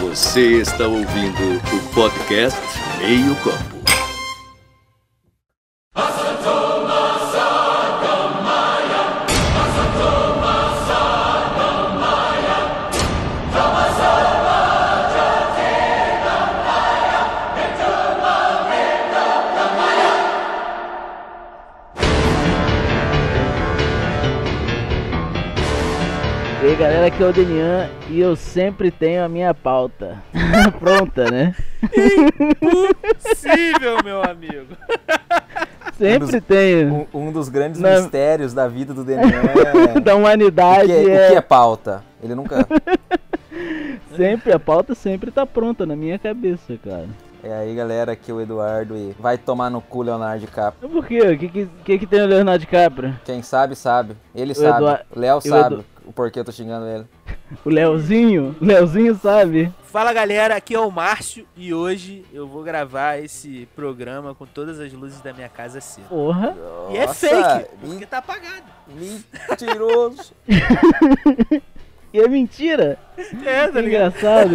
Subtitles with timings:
[0.00, 2.58] Você está ouvindo o podcast
[2.98, 3.79] Meio Copo.
[27.20, 30.16] Aqui é o Denian e eu sempre tenho a minha pauta
[30.80, 31.54] pronta, né?
[32.50, 34.74] Impossível, meu amigo.
[35.98, 37.06] Sempre dos- tenho.
[37.12, 39.28] Um, um dos grandes Na- mistérios da vida do Denian
[39.96, 40.00] é...
[40.00, 42.02] Da o, humanidade que é, o é, que é pauta?
[42.22, 42.66] Ele nunca...
[44.16, 47.06] sempre, a pauta sempre tá pronta na minha cabeça, cara.
[47.42, 50.88] É aí, galera, aqui é o Eduardo e vai tomar no cu Leonardo DiCaprio.
[50.90, 51.20] Por quê?
[51.20, 53.14] O que que, que, que tem o Leonardo DiCaprio?
[53.24, 54.14] Quem sabe, sabe.
[54.34, 54.76] Ele O sabe.
[54.76, 57.06] Eduard- O Léo o sabe Edu- o porquê eu tô xingando ele.
[57.64, 58.54] O Leozinho?
[58.60, 59.72] O Leozinho sabe?
[59.82, 64.78] Fala galera, aqui é o Márcio e hoje eu vou gravar esse programa com todas
[64.78, 66.08] as luzes da minha casa acesas.
[66.08, 66.56] Porra.
[66.90, 68.66] E é Nossa, fake, porque tá apagado.
[68.88, 70.32] Mentiroso.
[72.12, 72.98] E é mentira?
[73.46, 73.86] É, tá ligado?
[73.86, 74.50] engraçado.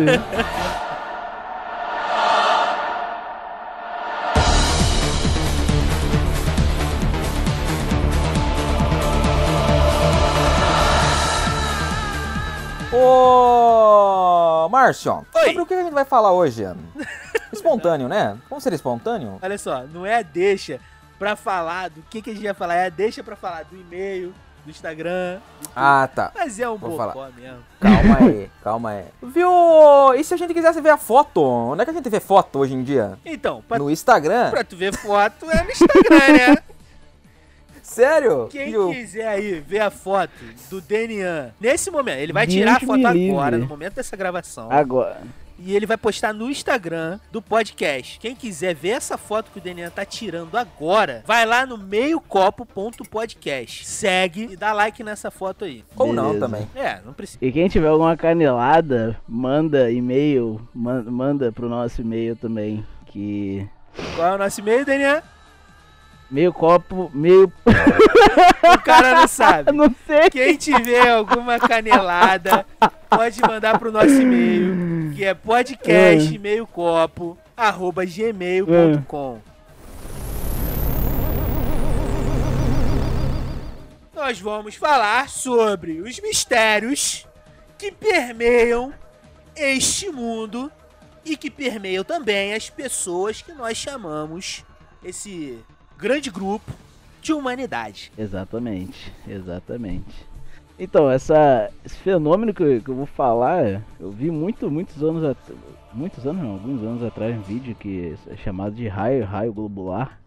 [13.06, 15.46] Ô, Márcio, Oi.
[15.46, 16.66] sobre o que a gente vai falar hoje?
[17.54, 18.38] Espontâneo, né?
[18.50, 19.38] Vamos ser espontâneo?
[19.42, 20.80] Olha só, não é a deixa
[21.20, 23.76] pra falar do que, que a gente vai falar, é a deixa pra falar do
[23.78, 24.34] e-mail,
[24.66, 25.72] do Instagram, tudo.
[25.76, 26.32] Ah, tá.
[26.36, 27.60] Mas é um Vou bocó mesmo.
[27.80, 29.06] Calma aí, calma aí.
[29.22, 29.50] Viu?
[30.18, 31.42] E se a gente quisesse ver a foto?
[31.44, 33.18] Onde é que a gente vê foto hoje em dia?
[33.24, 34.50] Então, pra, No Instagram?
[34.50, 36.58] pra tu ver foto é no Instagram, né?
[37.96, 38.48] Sério?
[38.52, 40.32] Quem quiser aí ver a foto
[40.70, 44.72] do Denian nesse momento, ele vai tirar a foto agora, no momento dessa gravação.
[44.72, 45.22] Agora.
[45.58, 48.20] E ele vai postar no Instagram do podcast.
[48.20, 53.86] Quem quiser ver essa foto que o Denian tá tirando agora, vai lá no meiocopo.podcast.
[53.86, 55.84] Segue e dá like nessa foto aí.
[55.96, 56.40] Ou não Beleza.
[56.46, 56.68] também.
[56.76, 57.40] É, não precisa.
[57.42, 63.68] E quem tiver alguma canelada, manda e-mail, man- manda pro nosso e-mail também, que
[64.16, 65.22] Qual é o nosso e-mail, Denian?
[66.36, 67.50] Meio copo, meio,
[68.74, 69.72] O cara não sabe.
[69.72, 70.30] não sei.
[70.30, 72.66] Quem tiver alguma canelada,
[73.10, 79.40] pode mandar pro nosso e-mail, que é podcast meiocopo, arroba gmail.com.
[84.14, 87.26] Nós vamos falar sobre os mistérios
[87.78, 88.94] que permeiam
[89.56, 90.70] este mundo
[91.24, 94.66] e que permeiam também as pessoas que nós chamamos
[95.02, 95.64] esse
[95.98, 96.72] grande grupo
[97.22, 98.12] de humanidade.
[98.18, 100.26] Exatamente, exatamente.
[100.78, 105.24] Então, essa, esse fenômeno que eu, que eu vou falar, eu vi muito, muitos anos
[105.24, 105.58] atrás,
[105.94, 110.20] muitos anos não, alguns anos atrás um vídeo que é chamado de raio, raio globular.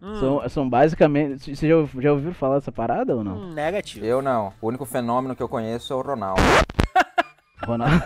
[0.00, 3.36] Hum, São, são basicamente, você já, já ouviu falar dessa parada ou não?
[3.38, 4.04] hum, negativo.
[4.04, 4.52] Eu não.
[4.60, 6.40] O único fenômeno que eu conheço é o Ronaldo.
[7.66, 8.04] Ronaldo?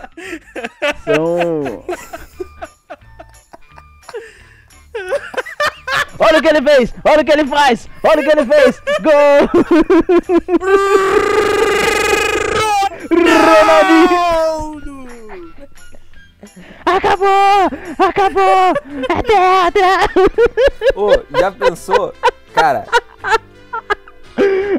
[1.03, 1.83] São.
[6.19, 6.93] Olha o que ele fez!
[7.03, 7.87] Olha o que ele faz!
[8.03, 8.81] Olha o que ele fez!
[9.01, 9.49] Gol!
[13.11, 14.37] Ronaldinho!
[16.85, 17.69] Acabou!
[17.99, 18.73] Acabou!
[19.09, 19.81] É teatro!
[20.95, 22.13] Ô, já pensou?
[22.53, 22.85] Cara.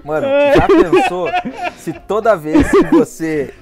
[0.04, 1.28] Mano, já pensou
[1.76, 3.52] se toda vez que você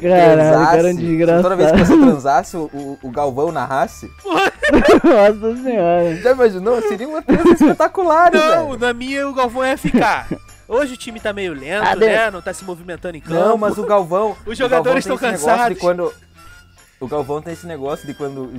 [0.00, 4.10] Caralho, cara transasse, de se toda vez que você transasse, o, o, Galvão narrasse?
[4.24, 6.16] Nossa senhora.
[6.16, 6.82] Já imaginou?
[6.82, 8.78] Seria uma transa espetacular, Não, velho.
[8.78, 10.28] na minha o Galvão ia ficar.
[10.68, 12.30] Hoje o time tá meio lento, Ah, né?
[12.30, 13.34] Não tá se movimentando em campo.
[13.34, 14.36] Não, mas o Galvão.
[14.44, 15.76] Os jogadores estão cansados.
[15.76, 16.12] De quando,
[16.98, 18.50] o Galvão tem esse negócio de quando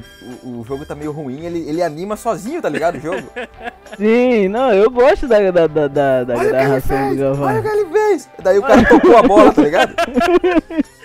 [0.44, 2.98] o, o jogo tá meio ruim, ele, ele anima sozinho, tá ligado?
[2.98, 3.28] O jogo.
[3.98, 7.16] Sim, não, eu gosto da, da, da, da, da narração do!
[7.16, 7.48] Galvão.
[7.48, 8.30] Olha o que ele fez!
[8.44, 9.94] Daí o cara tocou a bola, tá ligado?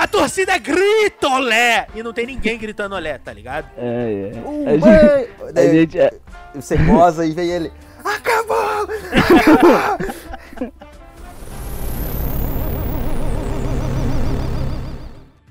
[0.00, 1.86] A torcida grita olé!
[1.94, 3.66] E não tem ninguém gritando olé, tá ligado?
[3.76, 4.40] É, é.
[4.40, 5.28] Uh, A gente- mãe!
[5.48, 6.10] A Daí gente, é,
[6.54, 7.70] você goza e vem ele.
[8.02, 8.88] Acabou!
[9.28, 10.70] Acabou!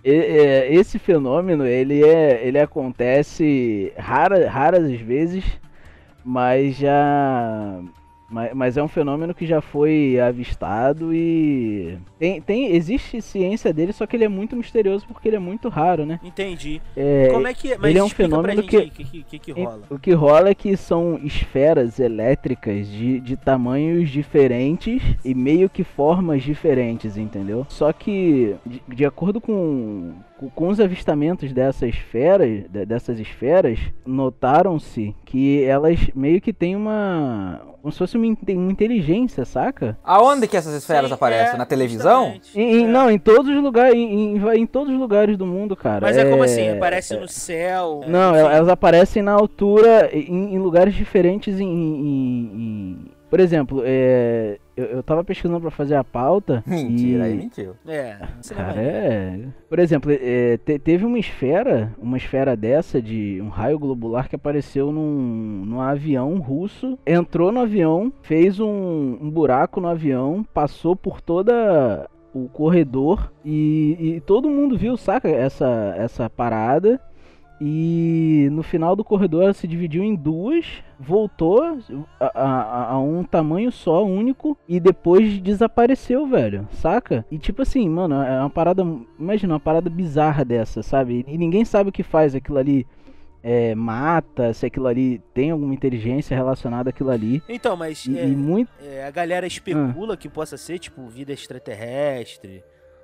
[0.03, 5.43] é, esse fenômeno, ele é, ele acontece rara, raras vezes,
[6.23, 7.79] mas já
[8.29, 11.97] Mas, mas é um fenômeno que já foi avistado e.
[12.19, 15.67] Tem, tem, existe ciência dele, só que ele é muito misterioso porque ele é muito
[15.69, 16.19] raro, né?
[16.23, 16.81] Entendi.
[16.95, 17.75] É, Como é que.
[17.77, 19.81] Mas ele é um fenômeno que- aí que, que, rola.
[19.89, 25.83] O que rola é que são esferas elétricas de, de tamanhos diferentes e meio que
[25.83, 27.65] formas diferentes, entendeu?
[27.69, 33.79] Só que, de, de acordo com, co- com os avistamentos dessas esferas, de- dessas esferas,
[34.05, 37.61] notaram-se que elas meio que têm uma.
[37.81, 39.97] como se fosse uma, inte- uma inteligência, saca?
[40.03, 41.55] Aonde que essas esferas Sim, aparecem?
[41.55, 42.33] é, Na televisão?
[42.55, 42.87] Em, em- É.
[42.87, 45.99] Não, em todos os lugares, em, em- em todos os lugares do mundo, cara.
[46.01, 46.61] Mas é, como assim?
[46.63, 48.03] É- Aparece no céu.
[48.07, 48.39] Não, enfim.
[48.39, 51.59] elas elas aparecem na altura, em, em lugares diferentes.
[51.59, 52.97] Em, em- em-
[53.29, 56.63] Por exemplo, é, eu, eu tava pesquisando pra fazer a pauta.
[56.67, 57.31] Mentira, e...
[57.31, 57.75] aí mentiu.
[57.87, 58.17] É,
[58.55, 59.39] Cara, é.
[59.67, 64.35] Por exemplo, é, te- teve uma esfera, uma esfera dessa, de um raio globular que
[64.35, 70.95] apareceu num, num avião russo, entrou no avião, fez um, um buraco no avião, passou
[70.95, 76.99] por toda o corredor e, e todo mundo viu, saca, essa, essa parada.
[77.61, 80.65] E no final do corredor ela se dividiu em duas,
[80.99, 81.61] voltou
[82.19, 87.25] a, a- a um tamanho só, único, e depois desapareceu, velho, saca?
[87.29, 88.81] E tipo assim, mano, é uma parada.
[89.19, 91.25] Imagina, uma parada bizarra dessa, sabe?
[91.27, 92.87] E ninguém sabe o que faz aquilo ali.
[93.41, 97.41] é, mata, se aquilo ali tem alguma inteligência relacionada àquilo ali.
[97.47, 98.69] Então, mas E, é, e muito.
[98.83, 102.61] é, a galera especula que possa ser, tipo, vida extraterrestre.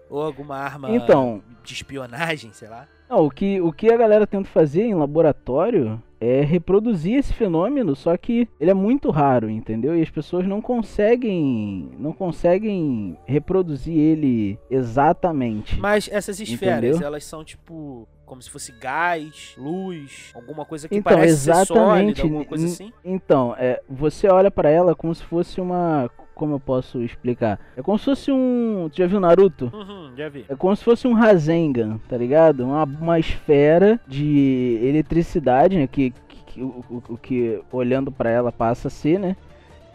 [0.10, 2.88] Ou alguma arma Então, de espionagem, sei lá.
[3.10, 7.96] Não, o que, o que a galera tenta fazer em laboratório é reproduzir esse fenômeno,
[7.96, 9.96] só que ele é muito raro, entendeu?
[9.96, 15.80] E as pessoas não conseguem não conseguem reproduzir ele exatamente.
[15.80, 17.08] Mas essas esferas, Entendeu?
[17.08, 21.84] elas são tipo como se fosse gás, luz, alguma coisa que Então, parece ser sólida,
[21.84, 22.22] exatamente.
[22.24, 22.92] alguma coisa assim.
[23.04, 27.60] Então, é, você olha pra ela como se fosse uma, como eu posso explicar?
[27.76, 29.72] É como se fosse um, tu já viu Naruto?
[29.74, 30.46] Uhum, já vi.
[30.48, 32.64] É como se fosse um Rasengan, tá ligado?
[32.66, 35.88] Uma, uma esfera de eletricidade, né?
[35.88, 36.14] Que,
[36.48, 39.36] que- o, o- o que olhando pra ela passa a ser, né?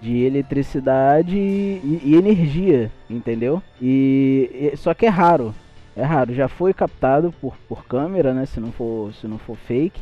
[0.02, 3.62] De eletricidade e, e energia, entendeu?
[3.81, 5.54] E, e- só que é raro,
[5.96, 6.32] é raro.
[6.34, 8.46] Já foi captado por, por câmera, né?
[8.46, 10.00] Se não for se não for fake,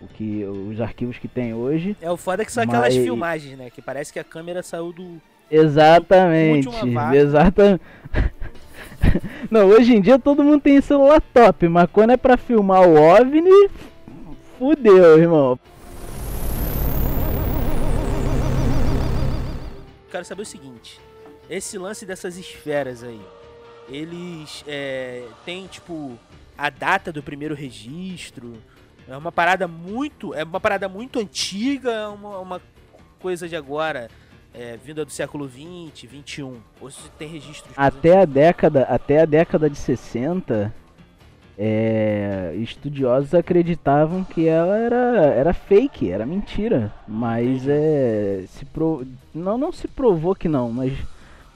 [0.00, 1.96] o que os arquivos que tem hoje.
[2.00, 3.70] É o foda que são aquelas Mas- filmagens, né?
[3.70, 5.20] Que parece que a câmera saiu do.
[5.52, 6.70] Exatamente,
[7.14, 7.82] exatamente.
[9.50, 12.94] Não, hoje em dia todo mundo tem celular top, mas quando é pra filmar o
[12.94, 13.68] OVNI,
[14.58, 15.58] fudeu, irmão.
[20.10, 20.98] Quero saber o seguinte:
[21.50, 23.20] esse lance dessas esferas aí,
[23.90, 26.18] eles é, têm tipo
[26.56, 28.54] a data do primeiro registro?
[29.06, 32.62] É uma parada muito, é uma parada muito antiga, é uma, uma
[33.18, 34.08] coisa de agora,
[34.54, 36.56] é, vinda do século 20, 21.
[36.80, 40.72] Ou se tem registros Até a década, até a década de 60,
[41.58, 44.96] é, estudiosos acreditavam que ela era,
[45.26, 46.92] era fake, era mentira.
[47.06, 50.92] Mas é, se pro, não, não se provou que não, mas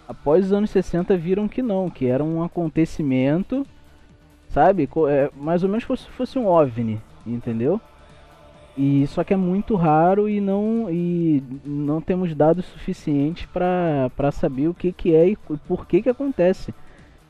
[0.09, 3.67] após os anos 60 viram que não, que era um acontecimento,
[4.49, 4.89] sabe?
[5.09, 7.81] É, mais ou menos como se fosse um OVNI, entendeu?
[8.77, 14.69] E só que é muito raro e não e não temos dados suficientes para saber
[14.69, 15.37] o que que é e
[15.67, 16.75] por que que acontece.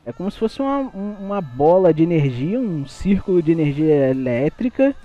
[0.05, 4.95] É como se fosse uma, um- uma bola de energia, um círculo de energia elétrica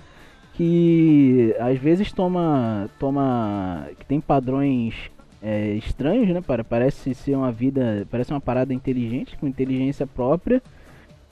[0.53, 4.95] que às vezes toma toma que tem padrões
[5.41, 6.41] é, estranhos, né?
[6.69, 10.61] Parece ser uma vida, parece uma parada inteligente com inteligência própria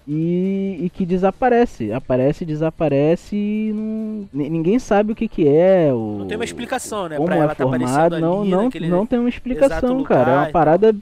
[0.08, 5.94] e, e que desaparece, aparece, desaparece e não, ni- ninguém sabe o que que é.
[5.94, 7.16] O, Não tem uma explicação, né?
[7.18, 10.32] como pra é ela tá formado, aparecendo não, não, não tem uma explicação, cara.
[10.32, 10.96] É uma parada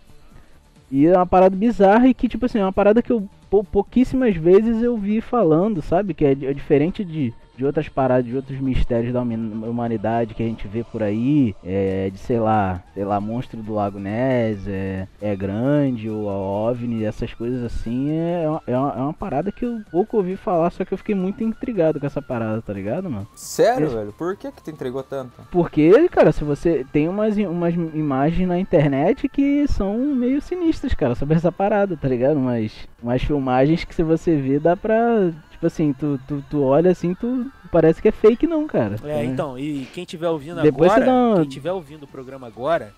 [0.91, 3.63] e é uma parada bizarra e que tipo assim, é uma parada que eu pou-
[3.63, 6.13] pouquíssimas vezes eu vi falando, sabe?
[6.13, 10.45] Que é, é diferente de, de outras paradas, de outros mistérios da humanidade que a
[10.45, 15.05] gente vê por aí, é, de sei lá, sei lá, monstro do Lago Ness, é,
[15.21, 16.33] é grande, ou a
[16.71, 20.37] OVNI, essas coisas assim, é, uma- é, uma, é uma parada que eu pouco ouvi
[20.37, 23.27] falar, só que eu fiquei muito intrigado com essa parada, tá ligado, mano?
[23.35, 24.13] Sério, Esse- velho?
[24.13, 25.33] Por que que tu entregou tanto?
[25.51, 31.13] Porque, cara, se você tem umas, umas imagens na internet que são meio sinistras, cara,
[31.13, 32.37] sobre essa parada, tá ligado?
[32.37, 32.71] Umas,
[33.03, 35.31] umas filmagens que se você vê dá pra.
[35.59, 38.95] Tipo assim, tu, tu, tu olha assim, tu parece que é fake não, cara.
[39.03, 39.25] É, né?
[39.25, 42.93] então, e quem tiver ouvindo Depois agora, uma- quem tiver ouvindo o programa agora,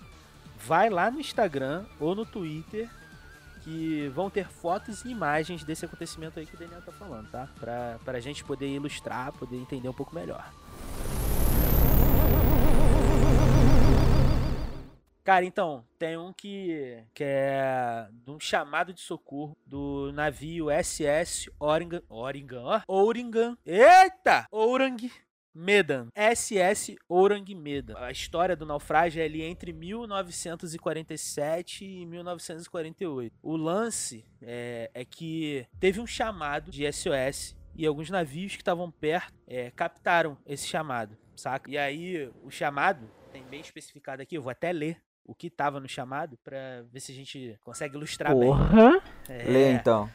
[0.64, 2.88] vai lá no Instagram ou no Twitter
[3.64, 7.48] que vão ter fotos e imagens desse acontecimento aí que o Daniel tá falando, tá?
[7.58, 10.48] Pra, pra gente poder ilustrar, poder entender um pouco melhor.
[15.24, 21.48] Cara, então, tem um que, que é de um chamado de socorro do navio SS
[21.60, 22.02] Oringan.
[22.08, 22.80] Oringan, ó.
[22.88, 23.56] Ouringan.
[23.64, 24.46] Eita!
[24.50, 25.10] Ourang.
[25.54, 27.94] Medan, SS Orang Medan.
[27.98, 33.36] A história do naufrágio é ali entre 1947 e 1948.
[33.42, 38.90] O lance é, é que teve um chamado de SOS e alguns navios que estavam
[38.90, 41.70] perto é, captaram esse chamado, saca?
[41.70, 45.78] E aí o chamado tem bem especificado aqui, eu vou até ler o que tava
[45.80, 48.48] no chamado pra ver se a gente consegue ilustrar bem.
[48.48, 49.02] Porra!
[49.28, 50.10] É, Lê então.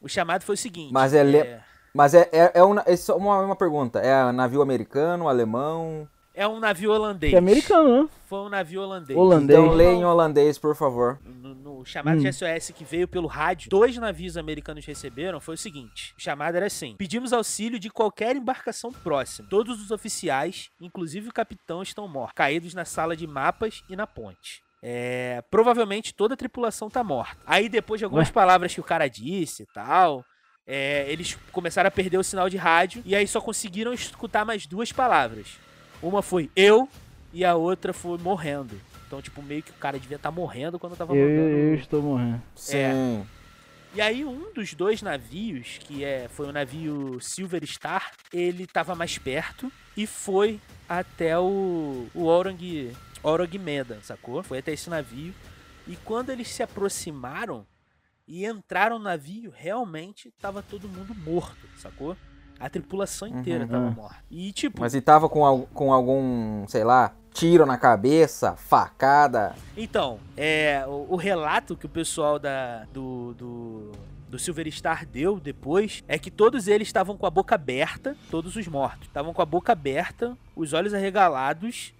[0.00, 0.92] O chamado foi o seguinte.
[0.92, 1.60] Mas é le-
[1.94, 4.00] Mas é, é, é, um, é só uma, uma pergunta.
[4.00, 6.08] É navio americano, alemão?
[6.34, 7.30] É um navio holandês.
[7.30, 8.08] Que é americano, né?
[8.26, 9.16] Foi um navio holandês.
[9.18, 9.58] Holandês.
[9.58, 11.20] Então lê em holandês, por favor.
[11.24, 12.22] No, no chamado Hum.
[12.22, 16.56] de SOS que veio pelo rádio, dois navios americanos receberam foi o seguinte: o chamado
[16.56, 19.48] era assim: pedimos auxílio de qualquer embarcação próxima.
[19.48, 24.06] Todos os oficiais, inclusive o capitão, estão mortos, caídos na sala de mapas e na
[24.06, 24.62] ponte.
[24.82, 27.36] É, provavelmente toda a tripulação tá morta.
[27.46, 30.22] Aí, depois de algumas palavras que o cara disse e tal,
[30.66, 34.66] é, eles começaram a perder o sinal de rádio e aí só conseguiram escutar mais
[34.66, 35.58] duas palavras.
[36.06, 36.88] Uma foi eu
[37.32, 38.78] e a outra foi morrendo.
[39.06, 41.48] Então, tipo, meio que o cara devia estar morrendo quando tava Eu, mandando.
[41.56, 42.42] eu estou morrendo.
[42.54, 43.24] Sim.
[43.94, 48.94] E aí um dos dois navios, que é, foi o navio Silver Star, ele tava
[48.94, 52.58] mais perto e foi até o, o Orang,
[53.22, 54.42] Orang Medan, sacou?
[54.42, 55.32] Foi até esse navio.
[55.86, 57.64] E quando eles se aproximaram
[58.26, 62.16] e entraram no navio, realmente tava todo mundo morto, sacou?
[62.60, 63.70] A tripulação inteira Uhum.
[63.70, 63.90] tava Ah.
[63.90, 64.16] morta.
[64.30, 69.54] E tipo, Mas e tava com, al- com algum, sei lá, tiro na cabeça, facada?
[69.76, 73.92] Então, é, o, o relato que o pessoal da, do, do,
[74.28, 78.54] do Silver Star deu depois é que todos eles estavam com a boca aberta, todos
[78.56, 81.92] os mortos, estavam com a boca aberta, os olhos arregalados,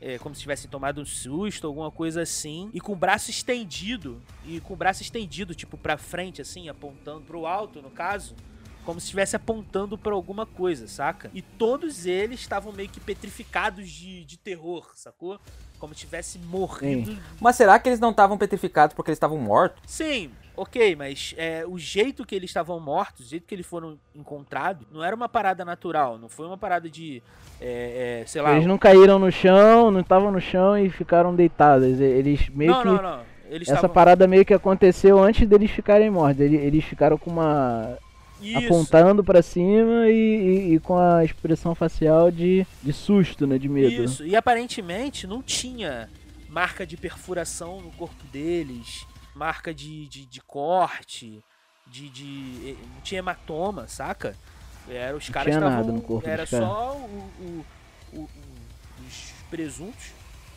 [0.00, 4.22] é, como se tivessem tomado um susto, alguma coisa assim, e com o braço estendido,
[4.46, 8.34] e com o braço estendido, tipo, pra frente, assim, apontando pro alto, no caso.
[8.84, 11.30] Como se estivesse apontando pra alguma coisa, saca?
[11.34, 15.38] E todos eles estavam meio que petrificados de, de terror, sacou?
[15.78, 19.80] Como se tivesse morrido Mas será que eles não estavam petrificados porque eles estavam mortos?
[19.86, 23.96] Sim, ok, mas é, o jeito que eles estavam mortos, o jeito que eles foram
[24.14, 27.22] encontrados, não era uma parada natural, não foi uma parada de,
[27.60, 28.54] é, é, sei lá...
[28.54, 32.00] Eles não caíram no chão, não estavam no chão e ficaram deitados.
[32.00, 32.88] Eles meio não, que.
[32.88, 33.94] não, não, Eles Essa estavam...
[33.94, 36.40] parada meio que aconteceu antes deles ficarem mortos.
[36.40, 37.96] Eles, eles ficaram com uma.
[38.40, 40.12] Isso, apontando pra cima e,
[40.70, 43.58] e- e com a expressão facial de, de susto, né?
[43.58, 44.04] De medo.
[44.04, 44.24] isso.
[44.26, 46.08] E aparentemente não tinha
[46.48, 51.42] marca de perfuração no corpo deles, marca de, de, de corte,
[51.86, 52.76] de, de...
[52.94, 54.36] Não tinha hematoma, saca?
[54.88, 57.64] Era, os Não caras tinha nada no corpo Era só o, o-
[58.14, 58.28] o- o-
[59.06, 60.12] os presuntos,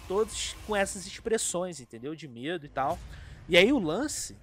[0.07, 2.15] todos com essas expressões, entendeu?
[2.15, 2.97] De medo e tal.
[3.49, 4.37] E aí o lance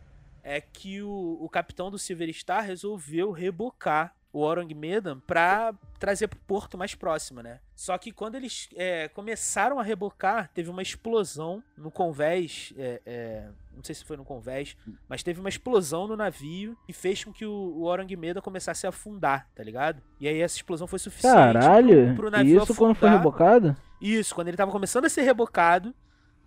[0.48, 6.28] é que o, o capitão do Silver Star resolveu rebocar o Orang Medan pra trazer
[6.28, 7.60] pro porto mais próximo, né?
[7.74, 12.72] Só que quando eles é, começaram a rebocar, teve uma explosão no convés.
[12.78, 14.76] é, é, não sei se foi no convés,
[15.08, 18.86] mas teve uma explosão no navio e fez com que o, o Orang Medan começasse
[18.86, 20.02] a afundar, tá ligado?
[20.18, 22.06] E aí essa explosão foi suficiente Caralho!
[22.06, 23.24] pro, pro navio isso quando foi afundar.
[23.24, 23.76] rebocado?
[24.00, 25.94] Isso, quando ele tava começando a ser rebocado,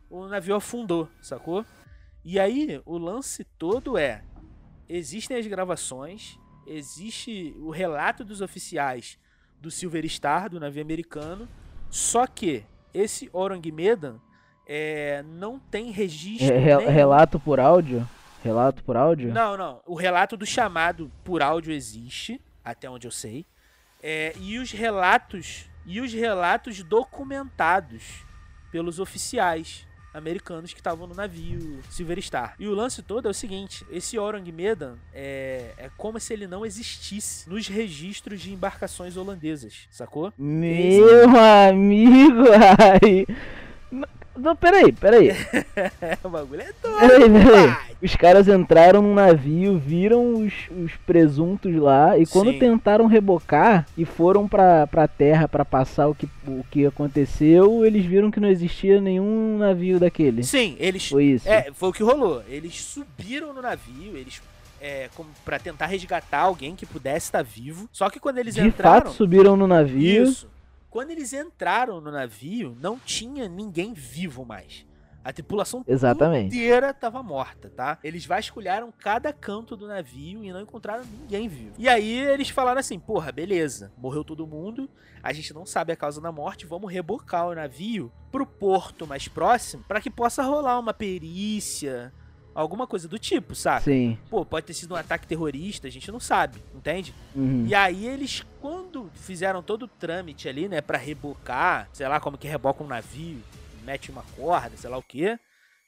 [0.09, 1.65] o navio afundou, sacou?
[2.23, 4.23] E aí, o lance todo é:
[4.87, 6.37] existem as gravações,
[6.67, 9.17] existe o relato dos oficiais
[9.59, 11.47] do Silver Star, do navio americano,
[11.89, 12.63] só que
[12.93, 14.19] esse Orang Medan
[14.67, 16.47] é, não tem registro.
[16.47, 16.89] Re- re- nenhum.
[16.91, 18.07] relato por áudio?
[18.43, 19.31] Relato por áudio?
[19.33, 19.81] Não, não.
[19.85, 23.45] O relato do chamado por áudio existe, até onde eu sei.
[24.01, 28.23] É, e os relatos e os relatos documentados
[28.71, 32.55] pelos oficiais americanos que estavam no navio Silver Star.
[32.59, 36.47] E o lance todo é o seguinte: esse Orang Medan é, é como se ele
[36.47, 40.33] não existisse nos registros de embarcações holandesas, sacou?
[40.37, 43.25] Meu amigo, ai.
[44.35, 45.29] Não, peraí, peraí.
[46.23, 46.99] O bagulho é doido.
[46.99, 47.67] Peraí, peraí.
[47.67, 47.90] pai.
[48.01, 52.57] Os caras entraram num navio, viram os, os presuntos lá e quando Sim.
[52.57, 58.03] tentaram rebocar e foram pra, pra terra pra passar o que, o que aconteceu, eles
[58.03, 60.43] viram que não existia nenhum navio daquele.
[60.43, 61.47] Sim, eles Foi isso.
[61.47, 62.41] É, foi o que rolou.
[62.47, 64.41] Eles subiram no navio, eles.
[64.83, 65.07] É,
[65.45, 67.87] para tentar resgatar alguém que pudesse estar vivo.
[67.91, 69.05] Só que quando eles De entraram.
[69.05, 70.23] fato, subiram no navio.
[70.23, 70.49] Isso.
[70.89, 74.83] Quando eles entraram no navio, não tinha ninguém vivo mais.
[75.23, 76.55] A tripulação Exatamente.
[76.55, 77.97] inteira tava morta, tá?
[78.03, 81.73] Eles vasculharam cada canto do navio e não encontraram ninguém vivo.
[81.77, 84.89] E aí eles falaram assim: porra, beleza, morreu todo mundo,
[85.21, 89.27] a gente não sabe a causa da morte, vamos rebocar o navio pro porto mais
[89.27, 92.11] próximo para que possa rolar uma perícia,
[92.53, 93.81] alguma coisa do tipo, saca?
[93.81, 94.17] Sim.
[94.29, 97.13] Pô, pode ter sido um ataque terrorista, a gente não sabe, entende?
[97.35, 97.65] Uhum.
[97.67, 102.37] E aí eles, quando fizeram todo o trâmite ali, né, Pra rebocar, sei lá como
[102.37, 103.41] que reboca um navio,
[103.85, 105.39] mete uma corda, sei lá o quê.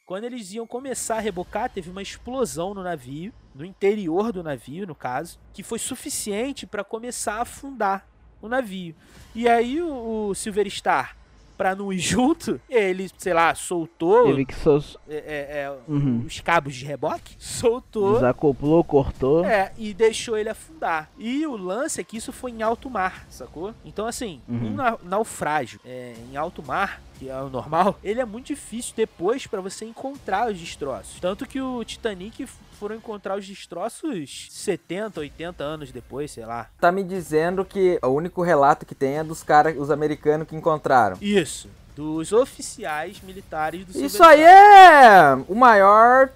[0.05, 4.85] Quando eles iam começar a rebocar, teve uma explosão no navio, no interior do navio,
[4.85, 8.05] no caso, que foi suficiente para começar a afundar
[8.41, 8.93] o navio.
[9.33, 11.15] E aí o, o Silver Star
[11.55, 14.99] pra não ir junto, ele, sei lá, soltou Teve que so...
[15.07, 16.25] é, é, é, Uhum.
[16.27, 19.45] os cabos de reboque, soltou desacoplou, cortou.
[19.45, 21.09] é, e deixou ele afundar.
[21.17, 23.73] E o lance é que isso foi em alto mar, sacou?
[23.85, 24.71] Então, assim, Uhum.
[24.71, 28.93] um na- naufrágio é, em alto mar, que é o normal, ele é muito difícil
[28.95, 31.19] depois pra você encontrar os destroços.
[31.21, 32.45] Tanto que o Titanic
[32.77, 36.69] foram encontrar os destroços 70, 80 anos depois, sei lá.
[36.81, 40.55] Tá me dizendo que o único relato que tem é dos caras, os americanos que
[40.55, 41.17] encontraram.
[41.21, 41.69] Isso.
[41.95, 46.29] Dos oficiais militares do Isso aí é o maior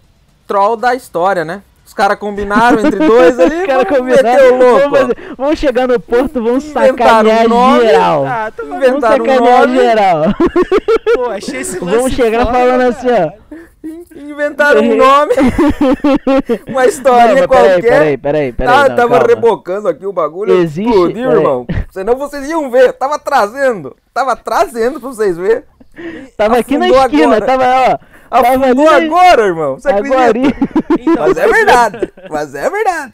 [0.48, 1.64] troll da história, né?
[1.88, 4.58] Os caras combinaram entre dois ali, Os caras combinaram.
[4.60, 4.90] louco.
[4.90, 7.80] Vamos, vamos chegar no porto, vamos Inventaram sacanear um nome.
[7.88, 8.26] geral.
[8.28, 9.78] Ah, tá Vamos inventaram um sacanear nome.
[9.80, 10.22] geral.
[11.16, 12.90] Pô, achei esse lance Vamos chegar foda, falando cara.
[12.90, 13.58] assim, ó.
[14.18, 15.34] Inventaram um nome,
[16.68, 17.82] uma historinha Não, qualquer.
[17.82, 18.74] peraí, peraí, peraí, peraí.
[18.76, 19.28] Ah, não, tava calma.
[19.28, 20.54] rebocando aqui o bagulho.
[20.56, 21.66] Existe- Explodiu, irmão.
[21.92, 22.92] Senão vocês iam ver.
[22.94, 23.96] Tava trazendo.
[24.14, 25.64] Tava trazendo pra vocês verem.
[26.36, 27.46] Tava aqui na Afundou esquina, agora.
[27.46, 28.17] tava, ó.
[28.30, 29.76] Ali Afundou na- agora, irmão.
[29.80, 30.18] Você acredita?
[30.18, 30.38] Agora.
[31.00, 32.14] Então, Mas é verdade.
[32.30, 33.14] Mas é verdade.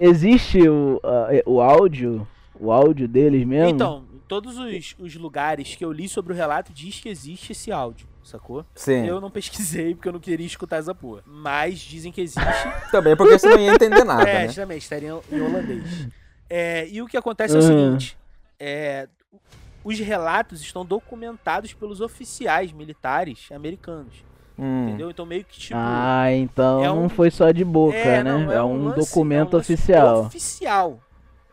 [0.00, 2.26] Existe o, a- o áudio,
[2.58, 3.70] o áudio deles mesmo?
[3.70, 7.70] Então, todos os, os lugares que eu li sobre o relato diz que existe esse
[7.70, 8.64] áudio, sacou?
[8.74, 9.06] Sim.
[9.06, 11.22] Eu não pesquisei porque eu não queria escutar essa porra.
[11.24, 12.42] Mas dizem que existe.
[12.90, 14.46] Também porque você não ia entender nada, é, né?
[14.48, 16.08] justamente, estaria em holandês.
[16.50, 17.68] É, e o que acontece é o Uhum.
[18.00, 18.18] seguinte:
[18.58, 19.08] é,
[19.84, 24.24] os relatos estão documentados pelos oficiais militares americanos.
[24.58, 24.88] Hum.
[24.88, 25.10] Entendeu?
[25.10, 25.78] Então, meio que tipo.
[25.80, 28.32] Ah, então É não um- foi só de boca, é, né?
[28.32, 30.20] não, é, um um lance- documento é um oficial.
[30.26, 31.00] Oficial.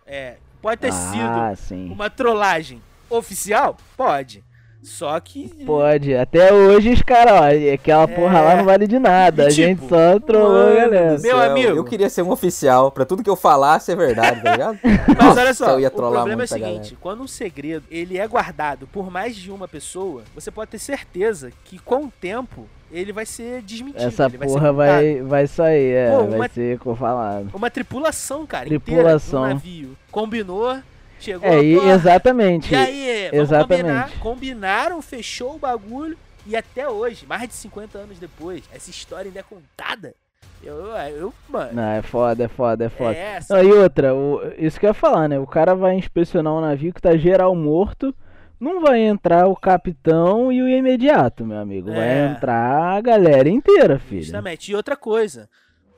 [0.05, 1.89] É, pode ter ah, sido sim.
[1.91, 3.77] uma trollagem oficial?
[3.95, 4.43] Pode.
[4.81, 5.49] Só que.
[5.65, 6.15] Pode.
[6.15, 9.43] Até hoje os caras, ó, aquela porra lá não vale de nada.
[9.43, 11.17] E, a gente tipo, só trollou galera.
[11.19, 11.75] Meu amigo.
[11.75, 14.79] Eu queria ser um oficial, pra tudo que eu falasse é verdade, tá ligado?
[15.07, 16.97] Mas Nossa, olha só, eu ia o problema é o seguinte, galera.
[17.01, 21.51] quando um segredo ele é guardado por mais de uma pessoa, você pode ter certeza
[21.65, 24.03] que com o tempo ele vai ser desmentido.
[24.07, 24.75] Essa ele vai ser porra contado.
[24.77, 27.49] vai, vai sair, é, Pô, vai uma- ser falado.
[27.53, 29.41] Uma tripulação, cara, Tripulação.
[29.43, 29.97] inteira do navio.
[30.11, 30.77] Combinou,
[31.19, 32.73] chegou É, e, exatamente.
[32.73, 33.81] E aí, exatamente.
[33.81, 34.11] combinar.
[34.19, 39.39] Combinaram, fechou o bagulho e até hoje, mais de 50 anos depois, essa história ainda
[39.39, 40.15] é contada.
[40.61, 40.75] Eu,
[41.15, 43.15] eu, mano, Não, é foda, é foda, é foda.
[43.15, 45.39] é, Não, e outra, o- isso que eu ia falar, né?
[45.39, 48.13] O cara vai inspecionar um navio que tá geral morto.
[48.59, 51.89] Não vai entrar o capitão e o imediato, meu amigo.
[51.93, 52.25] Vai É.
[52.27, 54.21] entrar a galera inteira, filho.
[54.23, 54.69] Justamente.
[54.69, 55.49] E outra coisa,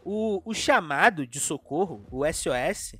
[0.05, 2.93] o, o chamado de socorro, o SOS,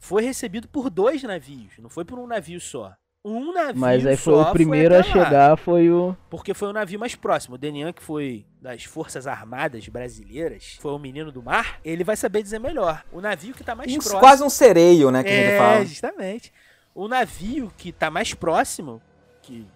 [0.00, 2.92] foi recebido por dois navios, não foi por um navio só.
[3.22, 6.16] Um navio Mas aí foi só o primeiro a até lá, chegar, foi o.
[6.30, 7.54] porque foi o navio mais próximo.
[7.56, 12.16] O Denian, que foi das Forças Armadas Brasileiras, foi o menino do mar, ele vai
[12.16, 13.04] saber dizer melhor.
[13.12, 14.20] O navio que tá mais Um- próximo...
[14.20, 15.84] quase um sereio, né, que a gente é, fala.
[15.84, 16.50] justamente.
[16.94, 19.02] O navio que tá mais próximo,
[19.42, 19.66] que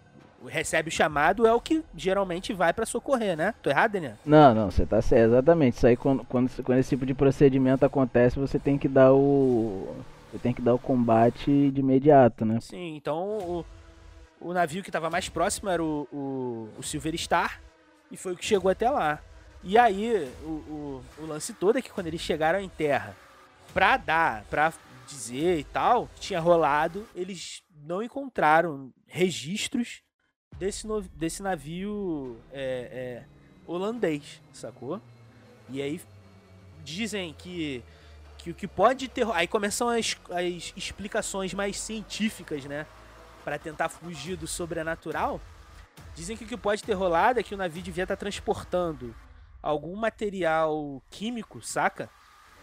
[0.47, 3.55] recebe o chamado, é o que geralmente vai pra socorrer, né?
[3.63, 4.17] Tô errado, Denian?
[4.25, 5.77] Não, não, você tá certo, exatamente.
[5.77, 9.95] Isso aí quando, quando, quando esse tipo de procedimento acontece, você tem que dar o.
[10.35, 12.59] Você tem que dar o combate de imediato, né?
[12.61, 13.65] Sim, então o,
[14.41, 17.61] o navio que estava mais próximo era o, o, o Silver Star
[18.11, 19.23] e foi o que chegou até lá.
[19.63, 23.15] E aí o, o, o lance todo é que quando eles chegaram em terra
[23.73, 24.73] pra dar, pra
[25.07, 30.03] dizer e tal, tinha rolado, eles não encontraram registros
[30.59, 33.25] desse, no- desse navio é, é,
[33.69, 35.01] holandês, sacou?
[35.71, 36.01] E aí
[36.83, 37.85] dizem que
[38.45, 39.27] que o que pode ter.
[39.33, 42.87] Aí começam as, as explicações mais científicas, né?
[43.43, 45.41] Pra tentar fugir do sobrenatural.
[46.15, 49.15] Dizem que o que pode ter rolado é que o navio devia estar transportando
[49.63, 52.11] algum material químico, saca?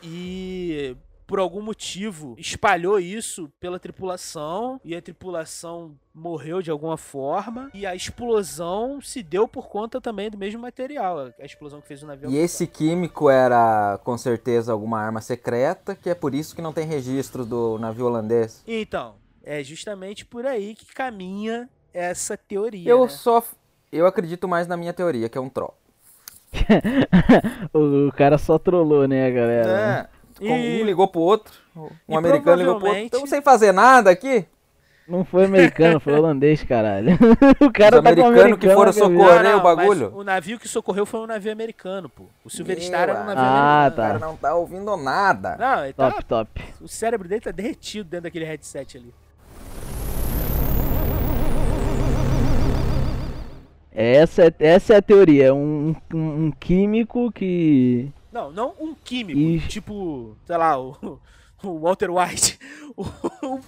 [0.04, 0.96] E
[1.32, 7.86] por algum motivo espalhou isso pela tripulação e a tripulação morreu de alguma forma e
[7.86, 12.06] a explosão se deu por conta também do mesmo material, a explosão que fez o
[12.06, 12.30] navio.
[12.30, 16.74] E esse químico era, com certeza, alguma arma secreta, que é por isso que não
[16.74, 18.62] tem registro do navio holandês.
[18.68, 22.92] Então, é justamente por aí que caminha essa teoria.
[22.92, 23.08] Eu né?
[23.08, 23.42] só.
[23.90, 25.78] Eu acredito mais na minha teoria, que é um troll.
[27.74, 30.10] o, o cara só trollou, né, galera?
[30.18, 30.21] É.
[30.42, 33.04] E- Um ligou pro outro, um e americano ligou pro outro.
[33.04, 34.46] Estamos sem fazer nada aqui?
[35.08, 37.18] Não foi americano, foi holandês, caralho.
[37.60, 39.00] O cara Os tá com americanos que americano foram na cabeça.
[39.02, 40.10] socorrer o bagulho.
[40.12, 42.24] mas o navio que socorreu foi um navio americano, pô.
[42.46, 43.88] O Silver Meu, Star era um navio ah, americano.
[43.88, 44.08] O tá.
[44.08, 45.58] cara não tá ouvindo nada.
[45.58, 46.64] Não, ele tá, Top, top.
[46.80, 49.14] o cérebro dele tá derretido dentro daquele headset ali.
[53.94, 55.48] Essa é, essa é a teoria.
[55.48, 58.10] É um, um, um químico que.
[58.32, 59.68] Não, não um químico, Ixi.
[59.68, 60.96] tipo, sei lá, o,
[61.64, 62.58] o Walter White.
[62.98, 63.04] O,
[63.46, 63.60] o-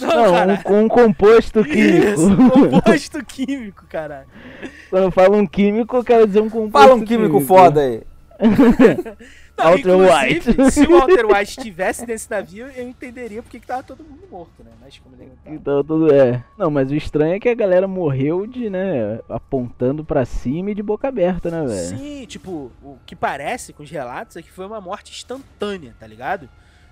[0.00, 2.06] Não, Não, um, um composto químico.
[2.08, 4.26] Isso, um composto químico, caralho.
[4.90, 8.02] Quando eu falo um químico, eu quero dizer um composto Fala um químico foda aí.
[9.56, 10.70] Não, Walter White.
[10.72, 14.64] se o Walter White estivesse nesse navio, eu entenderia porque que tava todo mundo morto,
[14.64, 14.72] né?
[14.80, 15.56] Mas como ele não tava.
[15.56, 16.44] Então tudo é.
[16.58, 20.74] Não, mas o estranho é que a galera morreu de, né, apontando pra cima e
[20.74, 21.98] de boca aberta, né, velho?
[21.98, 26.06] Sim, tipo, o que parece com os relatos é que foi uma morte instantânea, tá
[26.06, 26.48] ligado?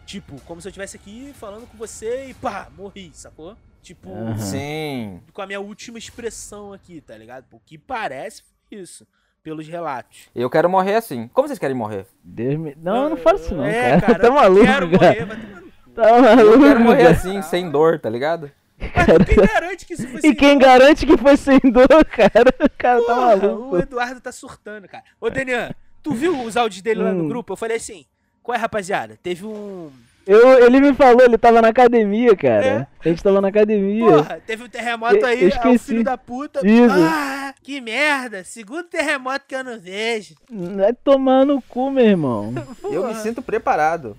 [0.06, 3.56] Tipo, como se eu estivesse aqui falando com você e pá, morri, sacou?
[3.82, 4.38] Tipo, Aham.
[4.38, 5.20] Sim.
[5.32, 7.46] com a minha última expressão aqui, tá ligado?
[7.50, 9.06] O que parece foi isso,
[9.42, 10.28] pelos relatos.
[10.34, 11.28] Eu quero morrer assim.
[11.32, 12.06] Como vocês querem morrer?
[12.22, 12.76] Deus me...
[12.80, 14.18] Não, não fala isso não, é, cara.
[14.20, 15.06] Tá eu maluco, quero cara.
[15.06, 15.72] morrer, vai tomar no cu.
[15.94, 16.58] Tá Eu maluco.
[16.60, 17.10] quero morrer cara.
[17.10, 18.50] assim, sem dor, tá ligado?
[18.78, 20.66] Mas quem garante que isso foi E sem quem dor?
[20.66, 22.54] garante que foi sem dor, cara?
[22.64, 23.76] O cara tá Porra, maluco.
[23.76, 25.04] O Eduardo tá surtando, cara.
[25.20, 25.70] Ô, Denian,
[26.02, 27.28] tu viu os áudios dele lá no Hum.
[27.28, 27.52] grupo?
[27.52, 28.04] Eu falei assim,
[28.42, 29.18] qual é, rapaziada?
[29.22, 29.90] Teve um...
[30.24, 32.64] Eu, ele me falou, ele tava na academia, cara.
[32.64, 32.86] É?
[33.04, 34.06] A gente tava na academia.
[34.06, 35.84] Porra, teve um terremoto Eu- aí, eu o esqueci.
[35.86, 36.60] filho da puta.
[36.64, 36.94] Isso.
[36.96, 38.44] Ah, que merda.
[38.44, 40.36] Segundo terremoto que eu não vejo.
[40.48, 42.52] Vai tomar no cu, meu irmão.
[42.84, 43.14] Eu me Porra.
[43.16, 44.16] sinto preparado.